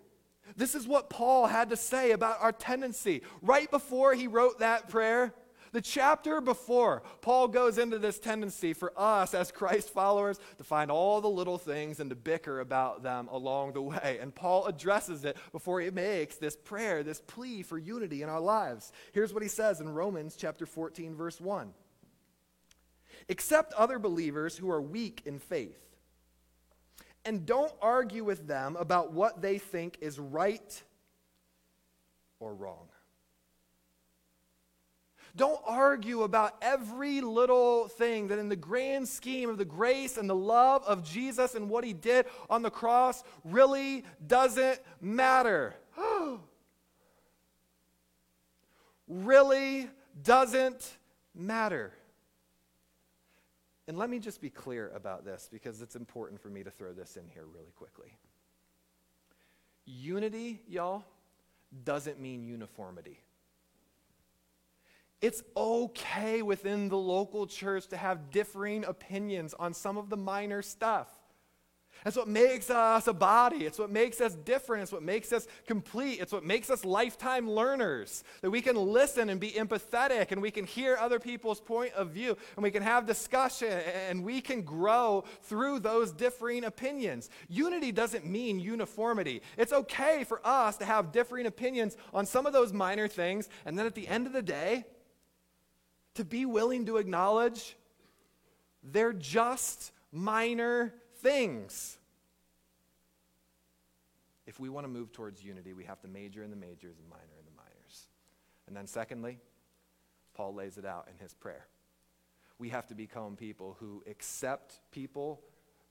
This 0.56 0.74
is 0.74 0.88
what 0.88 1.10
Paul 1.10 1.48
had 1.48 1.70
to 1.70 1.78
say 1.78 2.12
about 2.12 2.42
our 2.42 2.52
tendency. 2.52 3.22
Right 3.42 3.70
before 3.70 4.14
he 4.14 4.28
wrote 4.28 4.60
that 4.60 4.90
prayer, 4.90 5.34
the 5.72 5.82
chapter 5.82 6.42
before, 6.42 7.04
Paul 7.22 7.48
goes 7.48 7.78
into 7.78 8.00
this 8.00 8.20
tendency 8.20 8.74
for 8.74 8.92
us 8.98 9.34
as 9.34 9.52
Christ 9.52 9.90
followers 9.90 10.40
to 10.58 10.64
find 10.64 10.90
all 10.92 11.22
the 11.22 11.30
little 11.30 11.58
things 11.58 12.00
and 12.00 12.10
to 12.10 12.16
bicker 12.16 12.60
about 12.60 13.04
them 13.04 13.28
along 13.30 13.74
the 13.74 13.82
way. 13.82 14.20
And 14.22 14.34
Paul 14.34 14.66
addresses 14.66 15.26
it 15.26 15.38
before 15.52 15.82
he 15.82 15.90
makes 15.90 16.36
this 16.38 16.56
prayer, 16.56 17.04
this 17.04 17.22
plea 17.22 17.62
for 17.62 17.78
unity 17.78 18.22
in 18.24 18.30
our 18.30 18.42
lives. 18.42 18.92
Here's 19.14 19.34
what 19.34 19.44
he 19.44 19.50
says 19.50 19.82
in 19.82 19.90
Romans 19.90 20.36
chapter 20.36 20.66
14 20.66 21.16
verse 21.16 21.40
1. 21.40 21.74
Accept 23.30 23.74
other 23.74 24.00
believers 24.00 24.58
who 24.58 24.72
are 24.72 24.82
weak 24.82 25.22
in 25.26 25.40
faith 25.40 25.90
and 27.26 27.46
don't 27.46 27.74
argue 27.82 28.24
with 28.24 28.48
them 28.48 28.76
about 28.76 29.12
what 29.14 29.42
they 29.42 29.58
think 29.58 29.98
is 30.02 30.18
right 30.20 30.84
or 32.40 32.54
wrong. 32.54 32.89
Don't 35.36 35.62
argue 35.66 36.24
about 36.24 36.56
every 36.62 37.22
little 37.22 37.88
thing 37.88 38.28
that, 38.30 38.40
in 38.40 38.50
the 38.50 38.56
grand 38.56 39.08
scheme 39.08 39.50
of 39.50 39.58
the 39.58 39.66
grace 39.66 40.18
and 40.18 40.30
the 40.30 40.36
love 40.36 40.84
of 40.86 41.04
Jesus 41.04 41.56
and 41.56 41.70
what 41.70 41.84
he 41.84 41.94
did 41.94 42.26
on 42.50 42.62
the 42.62 42.72
cross, 42.72 43.24
really 43.44 44.04
doesn't 44.26 44.80
matter. 45.02 45.76
really 49.08 49.90
doesn't 50.24 50.98
matter. 51.36 51.94
And 53.88 53.98
let 53.98 54.10
me 54.10 54.20
just 54.20 54.40
be 54.40 54.52
clear 54.52 54.92
about 54.94 55.26
this 55.26 55.50
because 55.52 55.82
it's 55.82 55.96
important 55.96 56.40
for 56.40 56.50
me 56.50 56.64
to 56.64 56.70
throw 56.70 56.94
this 56.94 57.18
in 57.18 57.28
here 57.28 57.46
really 57.46 57.72
quickly. 57.76 58.16
Unity, 59.86 60.62
y'all, 60.68 61.04
doesn't 61.84 62.20
mean 62.20 62.44
uniformity. 62.44 63.20
It's 65.22 65.44
okay 65.56 66.42
within 66.42 66.88
the 66.88 66.98
local 66.98 67.46
church 67.46 67.88
to 67.88 67.98
have 67.98 68.32
differing 68.32 68.86
opinions 68.86 69.54
on 69.54 69.74
some 69.74 69.98
of 69.98 70.10
the 70.10 70.18
minor 70.18 70.62
stuff. 70.62 71.10
That's 72.04 72.16
what 72.16 72.30
makes 72.30 72.70
us 72.70 73.08
a 73.08 73.14
body. 73.14 73.66
It's 73.66 73.78
what 73.78 73.90
makes 73.90 74.22
us 74.22 74.34
different. 74.34 74.84
It's 74.84 74.92
what 74.92 75.04
makes 75.04 75.34
us 75.34 75.48
complete. 75.68 76.22
It's 76.22 76.32
what 76.32 76.46
makes 76.46 76.70
us 76.70 76.86
lifetime 76.86 77.50
learners. 77.50 78.24
That 78.42 78.52
we 78.52 78.62
can 78.62 78.78
listen 78.78 79.30
and 79.30 79.40
be 79.40 79.52
empathetic 79.52 80.32
and 80.32 80.42
we 80.42 80.52
can 80.52 80.66
hear 80.66 80.96
other 80.96 81.20
people's 81.20 81.60
point 81.60 81.94
of 81.94 82.12
view 82.12 82.38
and 82.56 82.64
we 82.64 82.72
can 82.72 82.84
have 82.84 83.06
discussion 83.06 83.82
and 84.08 84.24
we 84.24 84.40
can 84.40 84.62
grow 84.62 85.26
through 85.44 85.80
those 85.80 86.14
differing 86.14 86.64
opinions. 86.64 87.30
Unity 87.50 87.92
doesn't 87.92 88.26
mean 88.26 88.60
uniformity. 88.60 89.42
It's 89.58 89.74
okay 89.74 90.24
for 90.24 90.40
us 90.46 90.78
to 90.78 90.86
have 90.86 91.12
differing 91.12 91.48
opinions 91.48 91.98
on 92.14 92.26
some 92.26 92.46
of 92.46 92.54
those 92.54 92.72
minor 92.72 93.10
things 93.10 93.50
and 93.66 93.78
then 93.78 93.86
at 93.86 93.96
the 93.96 94.08
end 94.08 94.26
of 94.26 94.32
the 94.32 94.42
day, 94.42 94.86
to 96.16 96.26
be 96.26 96.46
willing 96.46 96.86
to 96.86 96.98
acknowledge 96.98 97.76
they're 98.84 99.14
just 99.14 99.92
minor 100.12 100.94
things. 101.22 101.98
If 104.48 104.60
we 104.60 104.70
want 104.70 104.86
to 104.86 104.90
move 104.90 105.12
towards 105.12 105.44
unity, 105.44 105.74
we 105.74 105.84
have 105.84 106.02
to 106.02 106.08
major 106.08 106.44
in 106.44 106.50
the 106.50 106.56
majors 106.56 106.98
and 106.98 107.10
minor 107.10 107.38
in 107.38 107.46
the 107.46 107.56
minors. 107.56 108.08
And 108.68 108.76
then, 108.76 108.88
secondly, 108.88 109.40
Paul 110.34 110.56
lays 110.56 110.78
it 110.78 110.86
out 110.86 111.08
in 111.12 111.18
his 111.22 111.34
prayer. 111.34 111.68
We 112.58 112.70
have 112.70 112.88
to 112.88 112.96
become 112.96 113.36
people 113.36 113.78
who 113.80 114.04
accept 114.08 114.80
people 114.92 115.42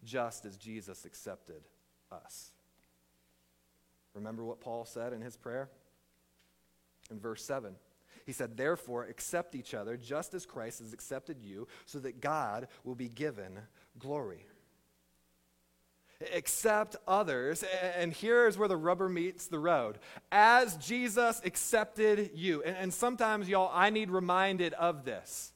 just 0.04 0.44
as 0.44 0.57
Jesus 0.57 1.04
accepted 1.04 1.62
us. 2.11 2.52
Remember 4.14 4.44
what 4.44 4.61
Paul 4.61 4.85
said 4.85 5.12
in 5.12 5.20
his 5.20 5.37
prayer? 5.37 5.68
In 7.11 7.20
verse 7.20 7.44
7 7.44 7.74
he 8.26 8.33
said, 8.33 8.57
Therefore, 8.57 9.04
accept 9.04 9.54
each 9.54 9.74
other 9.74 9.96
just 9.96 10.35
as 10.35 10.46
Christ 10.46 10.81
has 10.81 10.92
accepted 10.92 11.42
you, 11.42 11.68
so 11.87 11.98
that 12.00 12.20
God 12.20 12.68
will 12.85 12.94
be 12.94 13.09
given 13.09 13.59
glory. 13.98 14.46
Accept 16.35 16.96
others, 17.07 17.64
and 17.96 18.12
here's 18.12 18.59
where 18.59 18.66
the 18.66 18.76
rubber 18.76 19.09
meets 19.09 19.46
the 19.46 19.59
road. 19.59 19.98
As 20.33 20.76
Jesus 20.78 21.40
accepted 21.44 22.33
you, 22.35 22.62
and, 22.64 22.92
sometimes, 22.92 23.48
y'all, 23.48 23.70
I 23.72 23.90
need 23.90 24.11
reminded 24.11 24.74
of 24.74 25.04
this. 25.04 25.52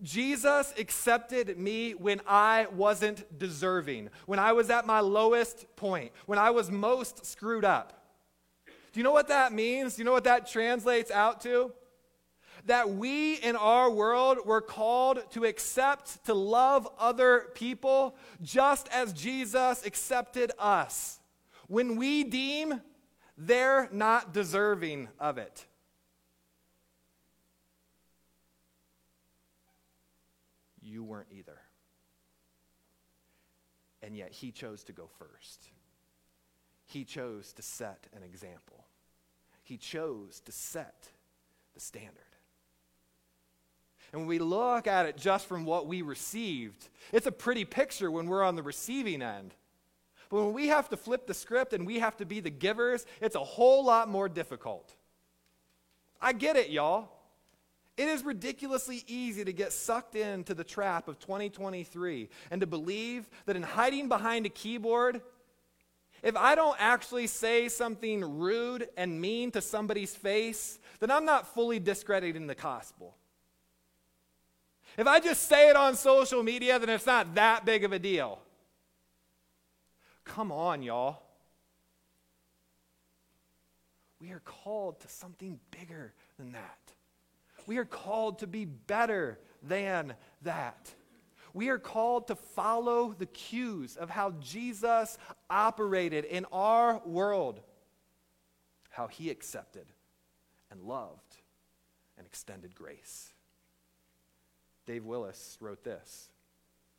Jesus 0.00 0.72
accepted 0.78 1.58
me 1.58 1.92
when 1.92 2.20
I 2.26 2.66
wasn't 2.72 3.38
deserving, 3.38 4.10
when 4.26 4.38
I 4.38 4.52
was 4.52 4.70
at 4.70 4.86
my 4.86 5.00
lowest 5.00 5.74
point, 5.76 6.12
when 6.26 6.38
I 6.38 6.50
was 6.50 6.70
most 6.70 7.24
screwed 7.26 7.64
up. 7.64 8.01
Do 8.92 9.00
you 9.00 9.04
know 9.04 9.12
what 9.12 9.28
that 9.28 9.52
means? 9.52 9.94
Do 9.94 10.00
you 10.00 10.04
know 10.04 10.12
what 10.12 10.24
that 10.24 10.46
translates 10.46 11.10
out 11.10 11.40
to? 11.42 11.72
That 12.66 12.90
we 12.90 13.34
in 13.36 13.56
our 13.56 13.90
world 13.90 14.38
were 14.44 14.60
called 14.60 15.22
to 15.32 15.44
accept, 15.44 16.24
to 16.26 16.34
love 16.34 16.88
other 16.98 17.46
people 17.54 18.14
just 18.42 18.88
as 18.88 19.12
Jesus 19.12 19.84
accepted 19.84 20.52
us. 20.58 21.18
When 21.66 21.96
we 21.96 22.22
deem 22.24 22.80
they're 23.36 23.88
not 23.92 24.32
deserving 24.32 25.08
of 25.18 25.38
it. 25.38 25.66
You 30.80 31.02
weren't 31.02 31.28
either. 31.30 31.58
And 34.02 34.16
yet 34.16 34.32
he 34.32 34.50
chose 34.50 34.84
to 34.84 34.92
go 34.92 35.08
first. 35.18 35.68
He 36.84 37.04
chose 37.04 37.52
to 37.54 37.62
set 37.62 38.06
an 38.14 38.22
example. 38.22 38.81
He 39.72 39.78
chose 39.78 40.42
to 40.44 40.52
set 40.52 41.08
the 41.72 41.80
standard. 41.80 42.12
And 44.12 44.20
when 44.20 44.28
we 44.28 44.38
look 44.38 44.86
at 44.86 45.06
it 45.06 45.16
just 45.16 45.46
from 45.46 45.64
what 45.64 45.86
we 45.86 46.02
received, 46.02 46.90
it's 47.10 47.26
a 47.26 47.32
pretty 47.32 47.64
picture 47.64 48.10
when 48.10 48.26
we're 48.26 48.42
on 48.42 48.54
the 48.54 48.62
receiving 48.62 49.22
end. 49.22 49.54
But 50.28 50.44
when 50.44 50.52
we 50.52 50.68
have 50.68 50.90
to 50.90 50.98
flip 50.98 51.26
the 51.26 51.32
script 51.32 51.72
and 51.72 51.86
we 51.86 52.00
have 52.00 52.18
to 52.18 52.26
be 52.26 52.40
the 52.40 52.50
givers, 52.50 53.06
it's 53.22 53.34
a 53.34 53.40
whole 53.40 53.82
lot 53.82 54.10
more 54.10 54.28
difficult. 54.28 54.94
I 56.20 56.34
get 56.34 56.56
it, 56.56 56.68
y'all. 56.68 57.08
It 57.96 58.08
is 58.08 58.26
ridiculously 58.26 59.04
easy 59.06 59.42
to 59.42 59.54
get 59.54 59.72
sucked 59.72 60.16
into 60.16 60.52
the 60.52 60.64
trap 60.64 61.08
of 61.08 61.18
2023 61.18 62.28
and 62.50 62.60
to 62.60 62.66
believe 62.66 63.26
that 63.46 63.56
in 63.56 63.62
hiding 63.62 64.10
behind 64.10 64.44
a 64.44 64.50
keyboard, 64.50 65.22
if 66.22 66.36
I 66.36 66.54
don't 66.54 66.76
actually 66.78 67.26
say 67.26 67.68
something 67.68 68.38
rude 68.38 68.88
and 68.96 69.20
mean 69.20 69.50
to 69.52 69.60
somebody's 69.60 70.14
face, 70.14 70.78
then 71.00 71.10
I'm 71.10 71.24
not 71.24 71.52
fully 71.54 71.80
discrediting 71.80 72.46
the 72.46 72.54
gospel. 72.54 73.16
If 74.96 75.06
I 75.06 75.20
just 75.20 75.48
say 75.48 75.68
it 75.68 75.76
on 75.76 75.96
social 75.96 76.42
media, 76.42 76.78
then 76.78 76.90
it's 76.90 77.06
not 77.06 77.34
that 77.34 77.64
big 77.64 77.82
of 77.82 77.92
a 77.92 77.98
deal. 77.98 78.38
Come 80.24 80.52
on, 80.52 80.82
y'all. 80.82 81.22
We 84.20 84.30
are 84.30 84.42
called 84.44 85.00
to 85.00 85.08
something 85.08 85.58
bigger 85.72 86.12
than 86.38 86.52
that. 86.52 86.78
We 87.66 87.78
are 87.78 87.84
called 87.84 88.38
to 88.40 88.46
be 88.46 88.64
better 88.64 89.40
than 89.62 90.14
that. 90.42 90.92
We 91.54 91.68
are 91.68 91.78
called 91.78 92.28
to 92.28 92.34
follow 92.34 93.12
the 93.12 93.26
cues 93.26 93.96
of 93.96 94.08
how 94.08 94.32
Jesus 94.40 95.18
operated 95.50 96.24
in 96.24 96.46
our 96.52 97.00
world, 97.04 97.60
how 98.90 99.06
he 99.06 99.30
accepted 99.30 99.86
and 100.70 100.82
loved 100.82 101.36
and 102.16 102.26
extended 102.26 102.74
grace. 102.74 103.32
Dave 104.86 105.04
Willis 105.04 105.58
wrote 105.60 105.84
this, 105.84 106.30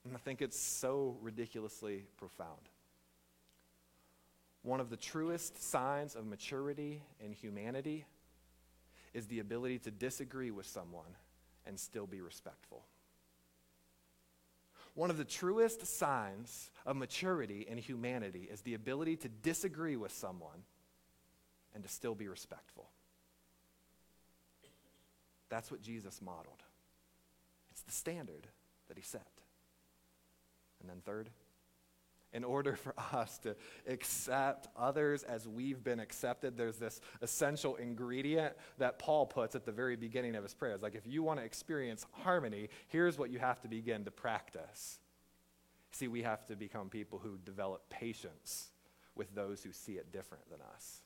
and 0.05 0.15
I 0.15 0.19
think 0.19 0.41
it's 0.41 0.59
so 0.59 1.17
ridiculously 1.21 2.05
profound. 2.17 2.69
One 4.61 4.79
of 4.79 4.89
the 4.89 4.97
truest 4.97 5.61
signs 5.61 6.15
of 6.15 6.25
maturity 6.25 7.01
in 7.19 7.33
humanity 7.33 8.05
is 9.13 9.27
the 9.27 9.39
ability 9.39 9.79
to 9.79 9.91
disagree 9.91 10.51
with 10.51 10.65
someone 10.65 11.17
and 11.65 11.79
still 11.79 12.07
be 12.07 12.21
respectful. 12.21 12.83
One 14.95 15.09
of 15.09 15.17
the 15.17 15.25
truest 15.25 15.85
signs 15.85 16.69
of 16.85 16.95
maturity 16.95 17.65
in 17.67 17.77
humanity 17.77 18.47
is 18.51 18.61
the 18.61 18.75
ability 18.75 19.15
to 19.17 19.29
disagree 19.29 19.95
with 19.95 20.11
someone 20.11 20.63
and 21.73 21.83
to 21.83 21.89
still 21.89 22.13
be 22.13 22.27
respectful. 22.27 22.89
That's 25.49 25.71
what 25.71 25.81
Jesus 25.81 26.21
modeled. 26.21 26.63
It's 27.71 27.81
the 27.81 27.91
standard 27.91 28.47
that 28.87 28.97
he 28.97 29.03
set. 29.03 29.27
And 30.79 30.89
then, 30.89 31.01
third, 31.03 31.29
in 32.33 32.43
order 32.43 32.75
for 32.75 32.93
us 33.13 33.37
to 33.39 33.55
accept 33.87 34.67
others 34.77 35.23
as 35.23 35.47
we've 35.47 35.83
been 35.83 35.99
accepted, 35.99 36.57
there's 36.57 36.77
this 36.77 36.99
essential 37.21 37.75
ingredient 37.75 38.55
that 38.77 38.99
Paul 38.99 39.25
puts 39.25 39.55
at 39.55 39.65
the 39.65 39.71
very 39.71 39.95
beginning 39.95 40.35
of 40.35 40.43
his 40.43 40.53
prayers. 40.53 40.81
Like, 40.81 40.95
if 40.95 41.07
you 41.07 41.23
want 41.23 41.39
to 41.39 41.45
experience 41.45 42.05
harmony, 42.11 42.69
here's 42.87 43.17
what 43.17 43.29
you 43.29 43.39
have 43.39 43.61
to 43.61 43.67
begin 43.67 44.05
to 44.05 44.11
practice. 44.11 44.99
See, 45.91 46.07
we 46.07 46.23
have 46.23 46.45
to 46.47 46.55
become 46.55 46.89
people 46.89 47.19
who 47.19 47.37
develop 47.45 47.87
patience 47.89 48.71
with 49.15 49.33
those 49.35 49.63
who 49.63 49.71
see 49.71 49.93
it 49.93 50.11
different 50.11 50.49
than 50.49 50.59
us. 50.73 51.01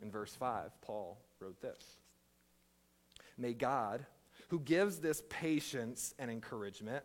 In 0.00 0.10
verse 0.10 0.34
5, 0.34 0.80
Paul 0.80 1.18
wrote 1.40 1.60
this 1.60 1.96
May 3.36 3.52
God, 3.52 4.06
who 4.48 4.60
gives 4.60 4.98
this 4.98 5.22
patience 5.28 6.14
and 6.18 6.30
encouragement, 6.30 7.04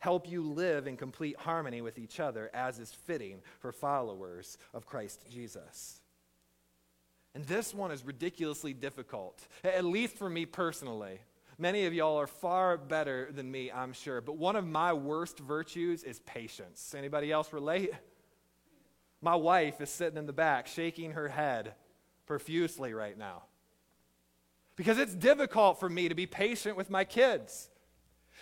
help 0.00 0.28
you 0.28 0.42
live 0.42 0.86
in 0.86 0.96
complete 0.96 1.36
harmony 1.36 1.80
with 1.80 1.98
each 1.98 2.20
other 2.20 2.50
as 2.54 2.78
is 2.78 2.92
fitting 2.92 3.40
for 3.60 3.72
followers 3.72 4.58
of 4.74 4.86
Christ 4.86 5.24
Jesus. 5.30 6.00
And 7.34 7.44
this 7.44 7.74
one 7.74 7.90
is 7.90 8.04
ridiculously 8.04 8.72
difficult, 8.72 9.46
at 9.62 9.84
least 9.84 10.16
for 10.16 10.30
me 10.30 10.46
personally. 10.46 11.20
Many 11.58 11.86
of 11.86 11.94
y'all 11.94 12.18
are 12.18 12.26
far 12.26 12.76
better 12.76 13.30
than 13.30 13.50
me, 13.50 13.70
I'm 13.70 13.92
sure, 13.92 14.20
but 14.20 14.36
one 14.36 14.56
of 14.56 14.66
my 14.66 14.92
worst 14.92 15.38
virtues 15.38 16.02
is 16.02 16.20
patience. 16.20 16.94
Anybody 16.96 17.32
else 17.32 17.52
relate? 17.52 17.90
My 19.20 19.34
wife 19.34 19.80
is 19.80 19.90
sitting 19.90 20.18
in 20.18 20.26
the 20.26 20.32
back 20.32 20.66
shaking 20.66 21.12
her 21.12 21.28
head 21.28 21.74
profusely 22.26 22.92
right 22.92 23.16
now. 23.16 23.44
Because 24.76 24.98
it's 24.98 25.14
difficult 25.14 25.80
for 25.80 25.88
me 25.88 26.08
to 26.08 26.14
be 26.14 26.26
patient 26.26 26.76
with 26.76 26.90
my 26.90 27.04
kids. 27.04 27.70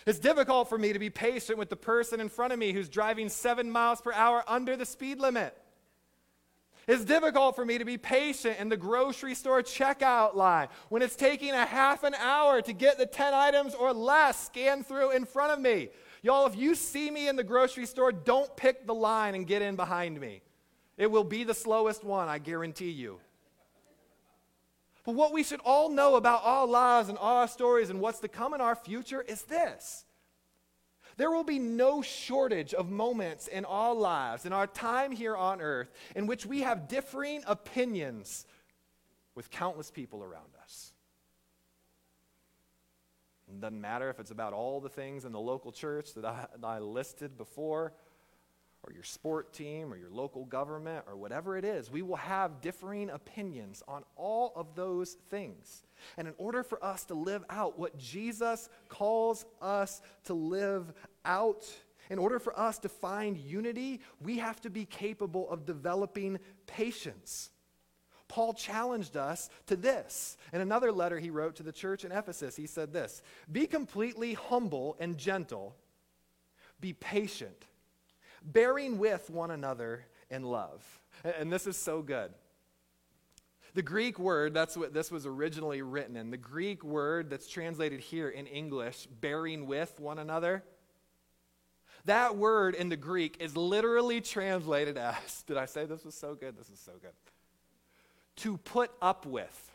It's 0.05 0.19
difficult 0.19 0.69
for 0.69 0.77
me 0.77 0.93
to 0.93 0.99
be 0.99 1.09
patient 1.09 1.57
with 1.57 1.69
the 1.69 1.75
person 1.75 2.19
in 2.19 2.29
front 2.29 2.53
of 2.53 2.59
me 2.59 2.71
who's 2.71 2.89
driving 2.89 3.27
seven 3.27 3.71
miles 3.71 4.01
per 4.01 4.13
hour 4.13 4.43
under 4.47 4.75
the 4.75 4.85
speed 4.85 5.19
limit. 5.19 5.57
It's 6.87 7.03
difficult 7.03 7.55
for 7.55 7.65
me 7.65 7.79
to 7.79 7.85
be 7.85 7.97
patient 7.97 8.59
in 8.59 8.69
the 8.69 8.77
grocery 8.77 9.33
store 9.33 9.63
checkout 9.63 10.35
line 10.35 10.67
when 10.89 11.01
it's 11.01 11.15
taking 11.15 11.49
a 11.51 11.65
half 11.65 12.03
an 12.03 12.13
hour 12.13 12.61
to 12.61 12.73
get 12.73 12.99
the 12.99 13.07
10 13.07 13.33
items 13.33 13.73
or 13.73 13.91
less 13.91 14.45
scanned 14.45 14.85
through 14.85 15.11
in 15.11 15.25
front 15.25 15.51
of 15.51 15.59
me. 15.59 15.89
Y'all, 16.21 16.45
if 16.45 16.55
you 16.55 16.75
see 16.75 17.09
me 17.09 17.27
in 17.27 17.35
the 17.35 17.43
grocery 17.43 17.87
store, 17.87 18.11
don't 18.11 18.55
pick 18.55 18.85
the 18.85 18.93
line 18.93 19.33
and 19.33 19.47
get 19.47 19.63
in 19.63 19.75
behind 19.75 20.19
me. 20.19 20.41
It 20.97 21.09
will 21.09 21.23
be 21.23 21.43
the 21.43 21.55
slowest 21.55 22.03
one, 22.03 22.29
I 22.29 22.37
guarantee 22.37 22.91
you. 22.91 23.19
But 25.05 25.13
what 25.13 25.31
we 25.31 25.43
should 25.43 25.61
all 25.63 25.89
know 25.89 26.15
about 26.15 26.41
our 26.43 26.65
lives 26.65 27.09
and 27.09 27.17
our 27.19 27.47
stories 27.47 27.89
and 27.89 28.01
what's 28.01 28.19
to 28.19 28.27
come 28.27 28.53
in 28.53 28.61
our 28.61 28.75
future 28.75 29.21
is 29.21 29.43
this. 29.43 30.05
There 31.17 31.31
will 31.31 31.43
be 31.43 31.59
no 31.59 32.01
shortage 32.01 32.73
of 32.73 32.89
moments 32.89 33.47
in 33.47 33.63
our 33.65 33.93
lives, 33.93 34.45
in 34.45 34.51
our 34.51 34.67
time 34.67 35.11
here 35.11 35.37
on 35.37 35.61
earth, 35.61 35.91
in 36.15 36.27
which 36.27 36.45
we 36.45 36.61
have 36.61 36.87
differing 36.87 37.43
opinions 37.47 38.45
with 39.35 39.49
countless 39.49 39.91
people 39.91 40.23
around 40.23 40.49
us. 40.61 40.91
It 43.47 43.61
doesn't 43.61 43.79
matter 43.79 44.09
if 44.09 44.19
it's 44.19 44.31
about 44.31 44.53
all 44.53 44.81
the 44.81 44.89
things 44.89 45.23
in 45.23 45.31
the 45.31 45.39
local 45.39 45.71
church 45.71 46.13
that 46.15 46.25
I, 46.25 46.47
that 46.59 46.65
I 46.65 46.79
listed 46.79 47.37
before 47.37 47.93
or 48.85 48.93
your 48.93 49.03
sport 49.03 49.53
team 49.53 49.91
or 49.91 49.97
your 49.97 50.09
local 50.09 50.45
government 50.45 51.05
or 51.07 51.15
whatever 51.15 51.57
it 51.57 51.65
is. 51.65 51.89
We 51.89 52.01
will 52.01 52.15
have 52.17 52.61
differing 52.61 53.09
opinions 53.09 53.81
on 53.87 54.03
all 54.15 54.53
of 54.55 54.75
those 54.75 55.13
things. 55.29 55.83
And 56.17 56.27
in 56.27 56.33
order 56.37 56.63
for 56.63 56.83
us 56.83 57.05
to 57.05 57.13
live 57.15 57.43
out 57.49 57.79
what 57.79 57.97
Jesus 57.97 58.69
calls 58.89 59.45
us 59.61 60.01
to 60.25 60.33
live 60.33 60.93
out, 61.23 61.65
in 62.09 62.19
order 62.19 62.37
for 62.37 62.57
us 62.59 62.77
to 62.79 62.89
find 62.89 63.37
unity, 63.37 64.01
we 64.21 64.37
have 64.37 64.61
to 64.61 64.69
be 64.69 64.85
capable 64.85 65.49
of 65.49 65.65
developing 65.65 66.37
patience. 66.67 67.49
Paul 68.27 68.53
challenged 68.53 69.17
us 69.17 69.49
to 69.67 69.75
this. 69.75 70.37
In 70.53 70.61
another 70.61 70.91
letter 70.91 71.19
he 71.19 71.29
wrote 71.29 71.55
to 71.55 71.63
the 71.63 71.71
church 71.71 72.05
in 72.05 72.11
Ephesus, 72.11 72.55
he 72.55 72.67
said 72.67 72.93
this 72.93 73.23
Be 73.51 73.65
completely 73.65 74.33
humble 74.33 74.95
and 74.99 75.17
gentle, 75.17 75.75
be 76.79 76.93
patient 76.93 77.65
bearing 78.45 78.97
with 78.97 79.29
one 79.29 79.51
another 79.51 80.05
in 80.29 80.43
love. 80.43 80.83
And 81.23 81.51
this 81.51 81.67
is 81.67 81.77
so 81.77 82.01
good. 82.01 82.31
The 83.73 83.81
Greek 83.81 84.17
word, 84.19 84.53
that's 84.53 84.77
what 84.77 84.93
this 84.93 85.11
was 85.11 85.25
originally 85.25 85.81
written 85.81 86.15
in. 86.15 86.31
The 86.31 86.37
Greek 86.37 86.83
word 86.83 87.29
that's 87.29 87.47
translated 87.47 87.99
here 87.99 88.29
in 88.29 88.47
English, 88.47 89.07
bearing 89.19 89.67
with 89.67 89.99
one 89.99 90.17
another, 90.17 90.63
that 92.05 92.37
word 92.37 92.75
in 92.75 92.89
the 92.89 92.97
Greek 92.97 93.37
is 93.39 93.57
literally 93.57 94.21
translated 94.21 94.97
as, 94.97 95.43
did 95.47 95.57
I 95.57 95.65
say 95.65 95.85
this 95.85 96.05
was 96.05 96.15
so 96.15 96.35
good? 96.35 96.57
This 96.57 96.69
is 96.69 96.79
so 96.79 96.93
good. 97.01 97.11
To 98.37 98.57
put 98.57 98.91
up 99.01 99.25
with. 99.25 99.71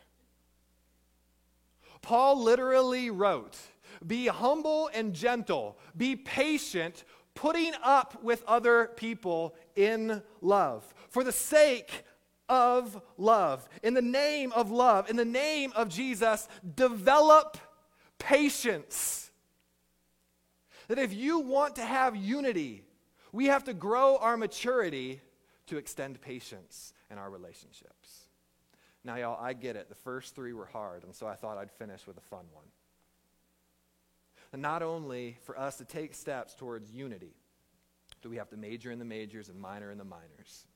Paul 2.02 2.42
literally 2.42 3.10
wrote, 3.10 3.58
Be 4.06 4.28
humble 4.28 4.88
and 4.94 5.12
gentle, 5.12 5.76
be 5.96 6.16
patient 6.16 7.04
putting 7.40 7.72
up 7.82 8.22
with 8.22 8.44
other 8.46 8.90
people 8.96 9.54
in 9.74 10.22
love 10.42 10.84
for 11.08 11.24
the 11.24 11.32
sake 11.32 12.04
of 12.50 13.00
love. 13.16 13.66
In 13.82 13.94
the 13.94 14.02
name 14.02 14.52
of 14.52 14.70
love, 14.70 15.08
in 15.08 15.16
the 15.16 15.24
name 15.24 15.72
of 15.74 15.88
Jesus, 15.88 16.48
develop 16.74 17.56
patience. 18.18 19.30
That 20.88 20.98
if 20.98 21.14
you 21.14 21.38
want 21.38 21.76
to 21.76 21.82
have 21.82 22.14
unity, 22.14 22.84
we 23.32 23.46
have 23.46 23.64
to 23.64 23.72
grow 23.72 24.18
our 24.18 24.36
maturity 24.36 25.22
to 25.68 25.78
extend 25.78 26.20
patience 26.20 26.92
in 27.10 27.16
our 27.16 27.30
relationships. 27.30 28.24
Now, 29.02 29.16
y'all, 29.16 29.42
I 29.42 29.54
get 29.54 29.76
it. 29.76 29.88
The 29.88 29.94
first 29.94 30.34
three 30.34 30.52
were 30.52 30.66
hard, 30.66 31.04
and 31.04 31.14
so 31.14 31.26
I 31.26 31.36
thought 31.36 31.56
I'd 31.56 31.72
finish 31.72 32.06
with 32.06 32.18
a 32.18 32.22
fun 32.28 32.44
one 32.52 32.66
not 34.58 34.82
only 34.82 35.38
for 35.44 35.58
us 35.58 35.76
to 35.76 35.84
take 35.84 36.14
steps 36.14 36.54
towards 36.54 36.90
unity, 36.90 37.34
do 38.22 38.28
we 38.28 38.36
have 38.36 38.48
to 38.50 38.56
major 38.56 38.90
in 38.90 38.98
the 38.98 39.04
majors 39.04 39.48
and 39.48 39.60
minor 39.60 39.90
in 39.90 39.98
the 39.98 40.04
minors? 40.04 40.66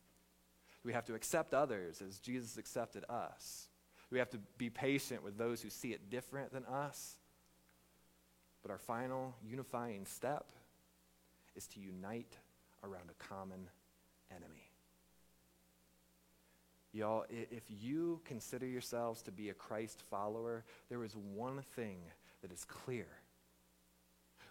Do 0.83 0.89
we 0.89 0.93
have 0.93 1.05
to 1.07 1.15
accept 1.15 1.55
others 1.55 2.01
as 2.01 2.19
Jesus 2.19 2.57
accepted 2.57 3.05
us? 3.09 3.69
Do 4.11 4.15
we 4.15 4.19
have 4.19 4.31
to 4.31 4.39
be 4.59 4.71
patient 4.71 5.25
with 5.25 5.37
those 5.39 5.61
who 5.63 5.71
see 5.71 5.93
it 5.93 6.11
different 6.11 6.53
than 6.53 6.65
us? 6.67 7.17
But 8.63 8.71
our 8.71 8.79
final 8.79 9.35
unifying 9.43 10.07
step 10.07 10.53
is 11.57 11.67
to 11.69 11.81
unite 11.81 12.37
around 12.83 13.11
a 13.11 13.25
common 13.25 13.69
enemy. 14.31 14.71
Y'all, 16.93 17.25
if 17.29 17.65
you 17.69 18.21
consider 18.25 18.67
yourselves 18.67 19.21
to 19.23 19.33
be 19.33 19.51
a 19.51 19.55
Christ 19.55 20.01
follower, 20.11 20.65
there 20.89 21.03
is 21.03 21.17
one 21.17 21.61
thing 21.75 21.99
that 22.41 22.53
is 22.53 22.65
clear. 22.65 23.07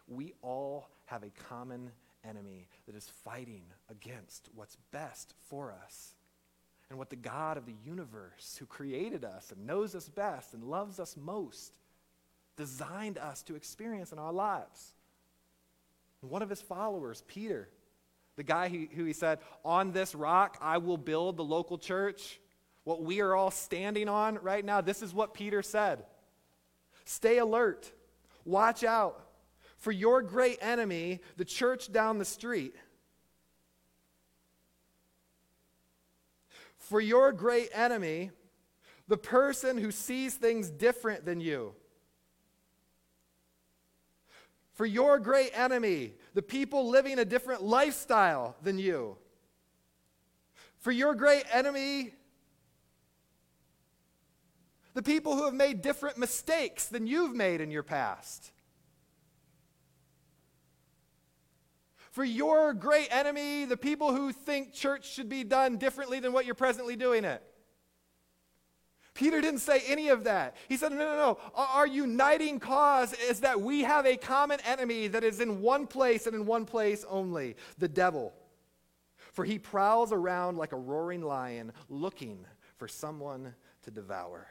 We 0.07 0.33
all 0.41 0.89
have 1.05 1.23
a 1.23 1.31
common 1.49 1.91
enemy 2.27 2.67
that 2.85 2.95
is 2.95 3.09
fighting 3.23 3.63
against 3.89 4.49
what's 4.55 4.77
best 4.91 5.33
for 5.49 5.73
us. 5.83 6.15
And 6.89 6.99
what 6.99 7.09
the 7.09 7.15
God 7.15 7.57
of 7.57 7.65
the 7.65 7.75
universe, 7.85 8.57
who 8.59 8.65
created 8.65 9.25
us 9.25 9.51
and 9.51 9.65
knows 9.65 9.95
us 9.95 10.09
best 10.09 10.53
and 10.53 10.63
loves 10.63 10.99
us 10.99 11.15
most, 11.17 11.77
designed 12.55 13.17
us 13.17 13.41
to 13.43 13.55
experience 13.55 14.11
in 14.11 14.19
our 14.19 14.33
lives. 14.33 14.93
And 16.21 16.29
one 16.29 16.41
of 16.41 16.49
his 16.49 16.61
followers, 16.61 17.23
Peter, 17.27 17.69
the 18.35 18.43
guy 18.43 18.69
who, 18.69 18.87
who 18.95 19.05
he 19.05 19.13
said, 19.13 19.39
On 19.65 19.91
this 19.91 20.13
rock 20.13 20.57
I 20.61 20.77
will 20.77 20.97
build 20.97 21.37
the 21.37 21.43
local 21.43 21.77
church, 21.77 22.39
what 22.83 23.01
we 23.01 23.21
are 23.21 23.33
all 23.33 23.51
standing 23.51 24.09
on 24.09 24.37
right 24.41 24.63
now, 24.63 24.81
this 24.81 25.01
is 25.01 25.13
what 25.13 25.33
Peter 25.33 25.61
said. 25.63 26.03
Stay 27.05 27.37
alert, 27.37 27.91
watch 28.45 28.83
out 28.83 29.32
for 29.83 29.91
your 29.91 30.21
great 30.21 30.59
enemy, 30.61 31.19
the 31.35 31.43
church 31.43 31.91
down 31.91 32.17
the 32.17 32.23
street. 32.23 32.73
For 36.77 37.01
your 37.01 37.33
great 37.33 37.67
enemy, 37.73 38.31
the 39.09 39.17
person 39.17 39.77
who 39.77 39.91
sees 39.91 40.35
things 40.35 40.69
different 40.69 41.25
than 41.25 41.41
you. 41.41 41.73
For 44.71 44.85
your 44.85 45.19
great 45.19 45.51
enemy, 45.53 46.13
the 46.33 46.41
people 46.41 46.87
living 46.87 47.19
a 47.19 47.25
different 47.25 47.61
lifestyle 47.61 48.55
than 48.63 48.79
you. 48.79 49.17
For 50.77 50.93
your 50.93 51.13
great 51.13 51.43
enemy, 51.51 52.13
the 54.93 55.03
people 55.03 55.35
who 55.35 55.43
have 55.43 55.53
made 55.53 55.81
different 55.81 56.17
mistakes 56.17 56.87
than 56.87 57.05
you've 57.05 57.35
made 57.35 57.59
in 57.59 57.69
your 57.69 57.83
past. 57.83 58.52
For 62.13 62.23
your 62.23 62.75
great 62.75 63.07
enemy, 63.09 63.65
the 63.65 63.75
people 63.75 64.13
who 64.13 64.31
think 64.31 64.71
church 64.71 65.11
should 65.11 65.29
be 65.29 65.43
done 65.43 65.77
differently 65.77 66.19
than 66.19 66.31
what 66.31 66.45
you're 66.45 66.53
presently 66.53 66.95
doing 66.95 67.25
it. 67.25 67.41
Peter 69.15 69.41
didn't 69.41 69.61
say 69.61 69.81
any 69.87 70.09
of 70.09 70.25
that. 70.25 70.55
He 70.69 70.77
said, 70.77 70.91
No, 70.91 70.99
no, 70.99 71.15
no. 71.15 71.37
Our 71.55 71.87
uniting 71.87 72.59
cause 72.59 73.13
is 73.13 73.39
that 73.39 73.59
we 73.59 73.81
have 73.81 74.05
a 74.05 74.15
common 74.15 74.59
enemy 74.63 75.07
that 75.07 75.23
is 75.23 75.39
in 75.39 75.59
one 75.59 75.87
place 75.87 76.27
and 76.27 76.35
in 76.35 76.45
one 76.45 76.65
place 76.65 77.03
only 77.09 77.55
the 77.79 77.87
devil. 77.87 78.31
For 79.31 79.43
he 79.43 79.57
prowls 79.57 80.11
around 80.11 80.59
like 80.59 80.71
a 80.71 80.77
roaring 80.77 81.23
lion 81.23 81.73
looking 81.89 82.45
for 82.77 82.87
someone 82.87 83.55
to 83.85 83.89
devour. 83.89 84.47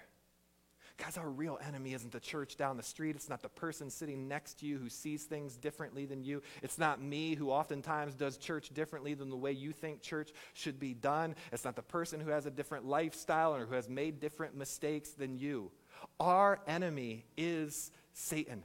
Guys, 1.03 1.19
our 1.19 1.29
real 1.29 1.59
enemy 1.67 1.95
isn't 1.95 2.13
the 2.13 2.21
church 2.21 2.57
down 2.57 2.77
the 2.77 2.83
street. 2.85 3.17
It's 3.17 3.29
not 3.29 3.43
the 3.43 3.49
person 3.49 3.91
sitting 3.91 4.29
next 4.29 4.61
to 4.61 4.67
you 4.67 4.79
who 4.79 4.89
sees 4.89 5.25
things 5.25 5.57
differently 5.57 6.07
than 6.07 6.23
you. 6.23 6.43
It's 6.63 6.79
not 6.79 7.03
me 7.03 7.35
who 7.35 7.51
oftentimes 7.51 8.15
does 8.15 8.37
church 8.37 8.73
differently 8.73 9.15
than 9.15 9.29
the 9.29 9.37
way 9.37 9.51
you 9.51 9.73
think 9.73 10.01
church 10.01 10.31
should 10.55 10.79
be 10.79 10.95
done. 10.95 11.35
It's 11.51 11.65
not 11.65 11.75
the 11.75 11.83
person 11.83 12.21
who 12.21 12.31
has 12.31 12.47
a 12.47 12.53
different 12.53 12.87
lifestyle 12.87 13.53
or 13.53 13.67
who 13.67 13.75
has 13.75 13.89
made 13.89 14.21
different 14.21 14.57
mistakes 14.57 15.11
than 15.11 15.37
you. 15.37 15.73
Our 16.21 16.61
enemy 16.69 17.25
is 17.37 17.91
Satan. 18.13 18.63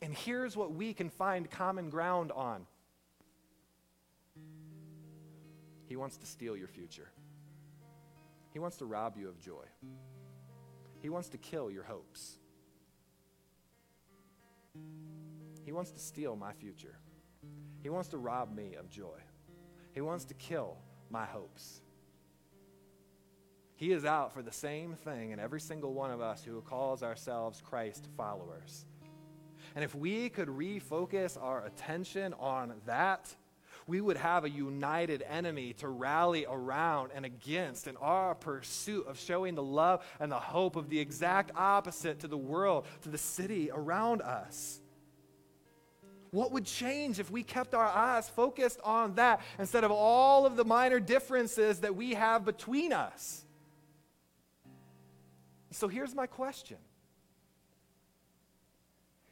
And 0.00 0.14
here's 0.14 0.56
what 0.56 0.72
we 0.72 0.94
can 0.94 1.10
find 1.10 1.50
common 1.50 1.90
ground 1.90 2.30
on 2.30 2.64
he 5.88 5.96
wants 5.96 6.16
to 6.18 6.26
steal 6.26 6.56
your 6.56 6.68
future. 6.68 7.08
He 8.54 8.60
wants 8.60 8.76
to 8.76 8.84
rob 8.84 9.16
you 9.18 9.28
of 9.28 9.40
joy. 9.40 9.66
He 11.02 11.08
wants 11.08 11.28
to 11.30 11.38
kill 11.38 11.72
your 11.72 11.82
hopes. 11.82 12.38
He 15.64 15.72
wants 15.72 15.90
to 15.90 15.98
steal 15.98 16.36
my 16.36 16.52
future. 16.52 16.96
He 17.82 17.88
wants 17.88 18.08
to 18.10 18.18
rob 18.18 18.54
me 18.54 18.76
of 18.76 18.88
joy. 18.88 19.18
He 19.92 20.00
wants 20.00 20.24
to 20.26 20.34
kill 20.34 20.76
my 21.10 21.24
hopes. 21.24 21.82
He 23.74 23.90
is 23.90 24.04
out 24.04 24.32
for 24.32 24.40
the 24.40 24.52
same 24.52 24.94
thing 24.94 25.32
in 25.32 25.40
every 25.40 25.60
single 25.60 25.92
one 25.92 26.12
of 26.12 26.20
us 26.20 26.44
who 26.44 26.60
calls 26.60 27.02
ourselves 27.02 27.60
Christ 27.60 28.06
followers. 28.16 28.86
And 29.74 29.82
if 29.82 29.96
we 29.96 30.28
could 30.28 30.46
refocus 30.46 31.36
our 31.42 31.66
attention 31.66 32.34
on 32.34 32.74
that, 32.86 33.34
we 33.86 34.00
would 34.00 34.16
have 34.16 34.44
a 34.44 34.50
united 34.50 35.22
enemy 35.28 35.74
to 35.74 35.88
rally 35.88 36.46
around 36.48 37.10
and 37.14 37.24
against 37.24 37.86
in 37.86 37.96
our 37.98 38.34
pursuit 38.34 39.06
of 39.06 39.18
showing 39.18 39.54
the 39.54 39.62
love 39.62 40.04
and 40.20 40.32
the 40.32 40.38
hope 40.38 40.76
of 40.76 40.88
the 40.88 40.98
exact 40.98 41.50
opposite 41.54 42.20
to 42.20 42.28
the 42.28 42.38
world, 42.38 42.86
to 43.02 43.08
the 43.08 43.18
city 43.18 43.70
around 43.72 44.22
us. 44.22 44.80
What 46.30 46.50
would 46.50 46.64
change 46.64 47.20
if 47.20 47.30
we 47.30 47.44
kept 47.44 47.74
our 47.74 47.86
eyes 47.86 48.28
focused 48.28 48.80
on 48.82 49.14
that 49.14 49.40
instead 49.58 49.84
of 49.84 49.92
all 49.92 50.46
of 50.46 50.56
the 50.56 50.64
minor 50.64 50.98
differences 50.98 51.80
that 51.80 51.94
we 51.94 52.14
have 52.14 52.44
between 52.44 52.92
us? 52.92 53.44
So 55.70 55.88
here's 55.88 56.14
my 56.14 56.26
question 56.26 56.78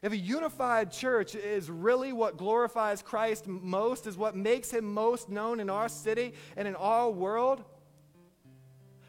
if 0.03 0.12
a 0.12 0.16
unified 0.16 0.90
church 0.90 1.36
is 1.36 1.70
really 1.70 2.12
what 2.12 2.36
glorifies 2.36 3.03
Christ 3.03 3.46
most, 3.46 4.09
is 4.09 4.16
what 4.16 4.34
makes 4.34 4.70
him 4.70 4.92
most 4.92 5.28
known 5.28 5.61
in 5.61 5.70
our 5.70 5.88
city 5.88 6.34
and 6.57 6.66
in 6.66 6.74
our 6.74 7.09
world, 7.09 7.62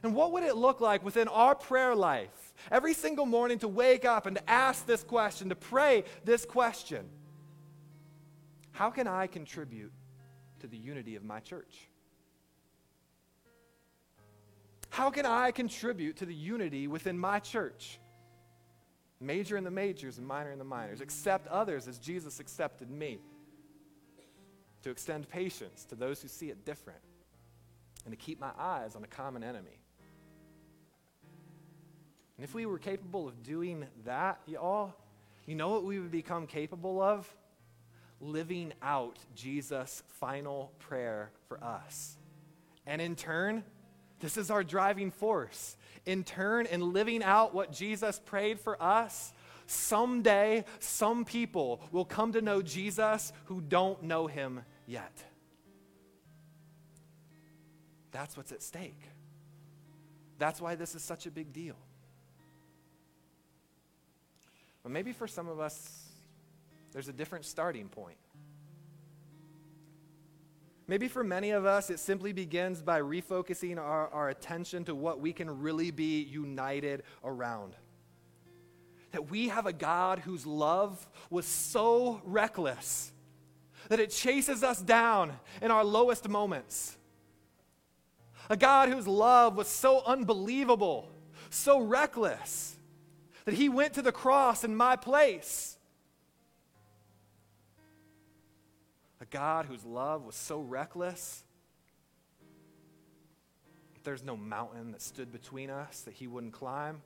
and 0.04 0.14
what 0.14 0.34
would 0.34 0.44
it 0.44 0.56
look 0.56 0.82
like 0.82 1.04
within 1.04 1.28
our 1.30 1.56
prayer 1.56 1.96
life 1.96 2.54
every 2.70 2.94
single 2.94 3.26
morning 3.26 3.58
to 3.60 3.68
wake 3.68 4.06
up 4.06 4.26
and 4.26 4.36
to 4.36 4.50
ask 4.50 4.86
this 4.86 5.04
question, 5.04 5.50
to 5.50 5.56
pray 5.56 6.04
this 6.26 6.46
question? 6.46 7.06
How 8.72 8.90
can 8.90 9.08
I 9.08 9.28
contribute 9.28 9.94
to 10.60 10.68
the 10.68 10.78
unity 10.78 11.16
of 11.16 11.24
my 11.24 11.40
church? 11.40 11.88
How 14.90 15.10
can 15.10 15.26
I 15.26 15.52
contribute 15.52 16.18
to 16.18 16.26
the 16.26 16.36
unity 16.36 16.88
within 16.88 17.18
my 17.18 17.40
church? 17.40 18.00
Major 19.26 19.58
in 19.58 19.64
the 19.64 19.72
majors 19.72 20.18
and 20.18 20.28
minor 20.28 20.52
in 20.52 20.60
the 20.60 20.66
minors. 20.66 21.02
Accept 21.02 21.48
others 21.48 21.88
as 21.88 21.98
Jesus 21.98 22.40
accepted 22.40 22.90
me. 22.90 23.20
To 24.84 24.90
extend 24.90 25.30
patience 25.30 25.86
to 25.86 25.96
those 25.96 26.22
who 26.22 26.28
see 26.28 26.50
it 26.50 26.66
different. 26.66 27.00
And 28.06 28.12
to 28.12 28.18
keep 28.18 28.40
my 28.40 28.52
eyes 28.58 28.96
on 28.96 29.04
a 29.04 29.08
common 29.08 29.44
enemy. 29.44 29.80
And 32.38 32.44
if 32.44 32.54
we 32.54 32.66
were 32.66 32.80
capable 32.80 33.28
of 33.28 33.44
doing 33.44 33.86
that, 34.06 34.40
y'all, 34.46 34.94
you 35.46 35.56
know 35.56 35.70
what 35.70 35.84
we 35.84 36.00
would 36.00 36.12
become 36.12 36.48
capable 36.48 37.02
of? 37.02 37.34
Living 38.20 38.74
out 38.82 39.20
Jesus' 39.36 40.04
final 40.08 40.72
prayer 40.80 41.32
for 41.48 41.64
us. 41.64 42.18
And 42.86 43.02
in 43.02 43.16
turn, 43.16 43.64
this 44.20 44.38
is 44.38 44.50
our 44.50 44.64
driving 44.64 45.12
force 45.12 45.78
in 46.06 46.24
turn 46.24 46.66
in 46.66 46.94
living 46.94 47.24
out 47.24 47.54
what 47.54 47.72
Jesus 47.72 48.20
prayed 48.20 48.60
for 48.60 48.82
us, 48.82 49.34
someday 49.68 50.66
some 50.80 51.26
people 51.26 51.82
will 51.92 52.06
come 52.06 52.34
to 52.34 52.42
know 52.42 52.62
Jesus 52.62 53.32
who 53.46 53.62
don't 53.62 54.04
know 54.04 54.28
him 54.28 54.62
yet. 54.86 55.24
That's 58.12 58.38
what's 58.38 58.52
at 58.52 58.62
stake. 58.62 59.02
That's 60.38 60.62
why 60.62 60.76
this 60.76 60.96
is 60.96 61.04
such 61.04 61.26
a 61.26 61.32
big 61.32 61.54
deal. 61.54 61.76
But 64.84 64.92
maybe 64.92 65.14
for 65.14 65.28
some 65.28 65.48
of 65.48 65.60
us, 65.60 66.10
there's 66.92 67.08
a 67.08 67.14
different 67.14 67.46
starting 67.46 67.88
point. 67.88 68.18
Maybe 70.88 71.08
for 71.08 71.24
many 71.24 71.52
of 71.52 71.66
us, 71.66 71.90
it 71.90 72.00
simply 72.00 72.34
begins 72.34 72.82
by 72.82 73.00
refocusing 73.00 73.78
our, 73.78 74.10
our 74.10 74.30
attention 74.30 74.84
to 74.86 74.96
what 74.96 75.20
we 75.20 75.32
can 75.32 75.62
really 75.62 75.92
be 75.92 76.22
united 76.22 77.04
around. 77.24 77.76
That 79.12 79.30
we 79.30 79.48
have 79.48 79.66
a 79.66 79.74
God 79.74 80.20
whose 80.20 80.46
love 80.46 81.08
was 81.30 81.46
so 81.46 82.22
reckless 82.26 83.12
that 83.90 84.00
it 84.00 84.10
chases 84.10 84.64
us 84.64 84.82
down 84.82 85.34
in 85.62 85.72
our 85.72 85.84
lowest 85.84 86.28
moments. 86.28 86.98
A 88.50 88.58
God 88.58 88.90
whose 88.90 89.08
love 89.08 89.56
was 89.56 89.68
so 89.68 90.04
unbelievable, 90.06 91.10
so 91.50 91.80
reckless, 91.80 92.76
that 93.46 93.54
he 93.54 93.70
went 93.70 93.94
to 93.94 94.02
the 94.02 94.12
cross 94.12 94.64
in 94.64 94.76
my 94.76 94.96
place 94.96 95.78
God 99.34 99.66
whose 99.66 99.84
love 99.84 100.24
was 100.24 100.36
so 100.36 100.62
reckless 100.62 101.44
there's 104.04 104.24
no 104.24 104.36
mountain 104.36 104.92
that 104.92 105.02
stood 105.02 105.32
between 105.32 105.70
us 105.70 106.02
that 106.02 106.14
he 106.14 106.28
wouldn't 106.28 106.54
climb, 106.54 107.02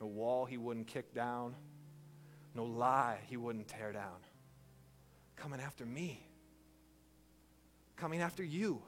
no 0.00 0.06
wall 0.06 0.44
he 0.44 0.56
wouldn't 0.56 0.86
kick 0.86 1.14
down, 1.14 1.54
no 2.54 2.64
lie 2.64 3.18
he 3.26 3.36
wouldn't 3.36 3.68
tear 3.68 3.92
down. 3.92 4.16
Coming 5.36 5.60
after 5.60 5.84
me, 5.84 6.26
coming 7.96 8.20
after 8.20 8.42
you. 8.42 8.82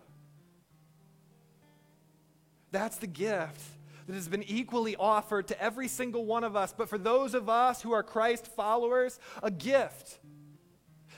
That's 2.70 2.96
the 2.96 3.06
gift 3.06 3.62
that 4.06 4.14
has 4.14 4.28
been 4.28 4.44
equally 4.44 4.96
offered 4.96 5.48
to 5.48 5.60
every 5.60 5.88
single 5.88 6.24
one 6.24 6.44
of 6.44 6.56
us. 6.56 6.72
But 6.76 6.88
for 6.88 6.98
those 6.98 7.34
of 7.34 7.48
us 7.48 7.82
who 7.82 7.92
are 7.92 8.02
Christ 8.02 8.46
followers, 8.46 9.18
a 9.42 9.50
gift 9.50 10.18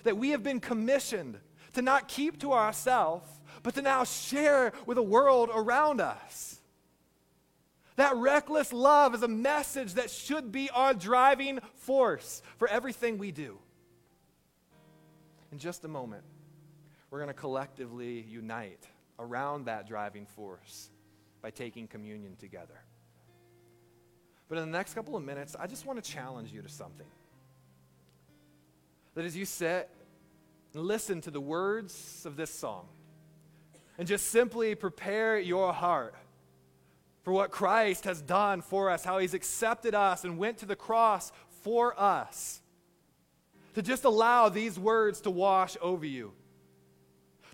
that 0.04 0.16
we 0.16 0.30
have 0.30 0.42
been 0.42 0.60
commissioned 0.60 1.38
to 1.74 1.82
not 1.82 2.08
keep 2.08 2.40
to 2.40 2.52
ourselves, 2.52 3.28
but 3.62 3.74
to 3.74 3.82
now 3.82 4.04
share 4.04 4.72
with 4.86 4.96
the 4.96 5.02
world 5.02 5.50
around 5.52 6.00
us. 6.00 6.60
That 7.96 8.14
reckless 8.14 8.72
love 8.72 9.14
is 9.14 9.22
a 9.22 9.28
message 9.28 9.94
that 9.94 10.10
should 10.10 10.52
be 10.52 10.70
our 10.70 10.94
driving 10.94 11.58
force 11.74 12.42
for 12.56 12.68
everything 12.68 13.18
we 13.18 13.32
do. 13.32 13.58
In 15.50 15.58
just 15.58 15.84
a 15.84 15.88
moment, 15.88 16.22
we're 17.10 17.18
going 17.18 17.28
to 17.28 17.34
collectively 17.34 18.24
unite 18.28 18.86
around 19.18 19.64
that 19.64 19.88
driving 19.88 20.26
force 20.26 20.90
by 21.42 21.50
taking 21.50 21.88
communion 21.88 22.36
together. 22.36 22.80
But 24.48 24.58
in 24.58 24.70
the 24.70 24.78
next 24.78 24.94
couple 24.94 25.16
of 25.16 25.24
minutes, 25.24 25.56
I 25.58 25.66
just 25.66 25.84
want 25.84 26.02
to 26.02 26.10
challenge 26.10 26.52
you 26.52 26.62
to 26.62 26.68
something. 26.68 27.06
That 29.18 29.26
as 29.26 29.36
you 29.36 29.46
sit 29.46 29.90
and 30.74 30.84
listen 30.84 31.20
to 31.22 31.32
the 31.32 31.40
words 31.40 32.22
of 32.24 32.36
this 32.36 32.50
song, 32.50 32.86
and 33.98 34.06
just 34.06 34.28
simply 34.28 34.76
prepare 34.76 35.40
your 35.40 35.72
heart 35.72 36.14
for 37.24 37.32
what 37.32 37.50
Christ 37.50 38.04
has 38.04 38.22
done 38.22 38.62
for 38.62 38.90
us, 38.90 39.02
how 39.02 39.18
he's 39.18 39.34
accepted 39.34 39.92
us 39.92 40.22
and 40.22 40.38
went 40.38 40.58
to 40.58 40.66
the 40.66 40.76
cross 40.76 41.32
for 41.62 42.00
us, 42.00 42.60
to 43.74 43.82
just 43.82 44.04
allow 44.04 44.48
these 44.48 44.78
words 44.78 45.20
to 45.22 45.32
wash 45.32 45.76
over 45.82 46.06
you 46.06 46.32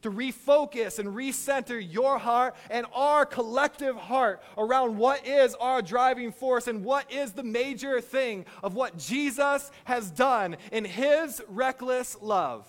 to 0.05 0.11
refocus 0.11 0.99
and 0.99 1.09
recenter 1.09 1.83
your 1.83 2.19
heart 2.19 2.55
and 2.69 2.85
our 2.93 3.25
collective 3.25 3.97
heart 3.97 4.43
around 4.59 4.99
what 4.99 5.27
is 5.27 5.55
our 5.55 5.81
driving 5.81 6.31
force 6.31 6.69
and 6.69 6.85
what 6.85 7.11
is 7.11 7.33
the 7.33 7.43
major 7.43 8.03
thing 8.03 8.45
of 8.63 8.75
what 8.75 8.99
Jesus 8.99 9.71
has 9.85 10.11
done 10.11 10.59
in 10.73 10.85
his 10.85 11.41
reckless 11.49 12.19
love 12.21 12.69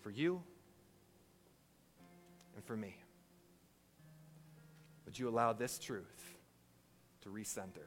for 0.00 0.10
you 0.10 0.42
and 2.56 2.64
for 2.64 2.76
me. 2.76 2.96
Would 5.04 5.16
you 5.16 5.28
allow 5.28 5.52
this 5.52 5.78
truth 5.78 6.34
to 7.22 7.28
recenter 7.28 7.86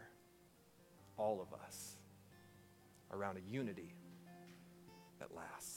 all 1.17 1.41
of 1.41 1.59
us 1.59 1.97
around 3.11 3.38
a 3.38 3.41
unity 3.51 3.93
that 5.19 5.36
lasts? 5.36 5.76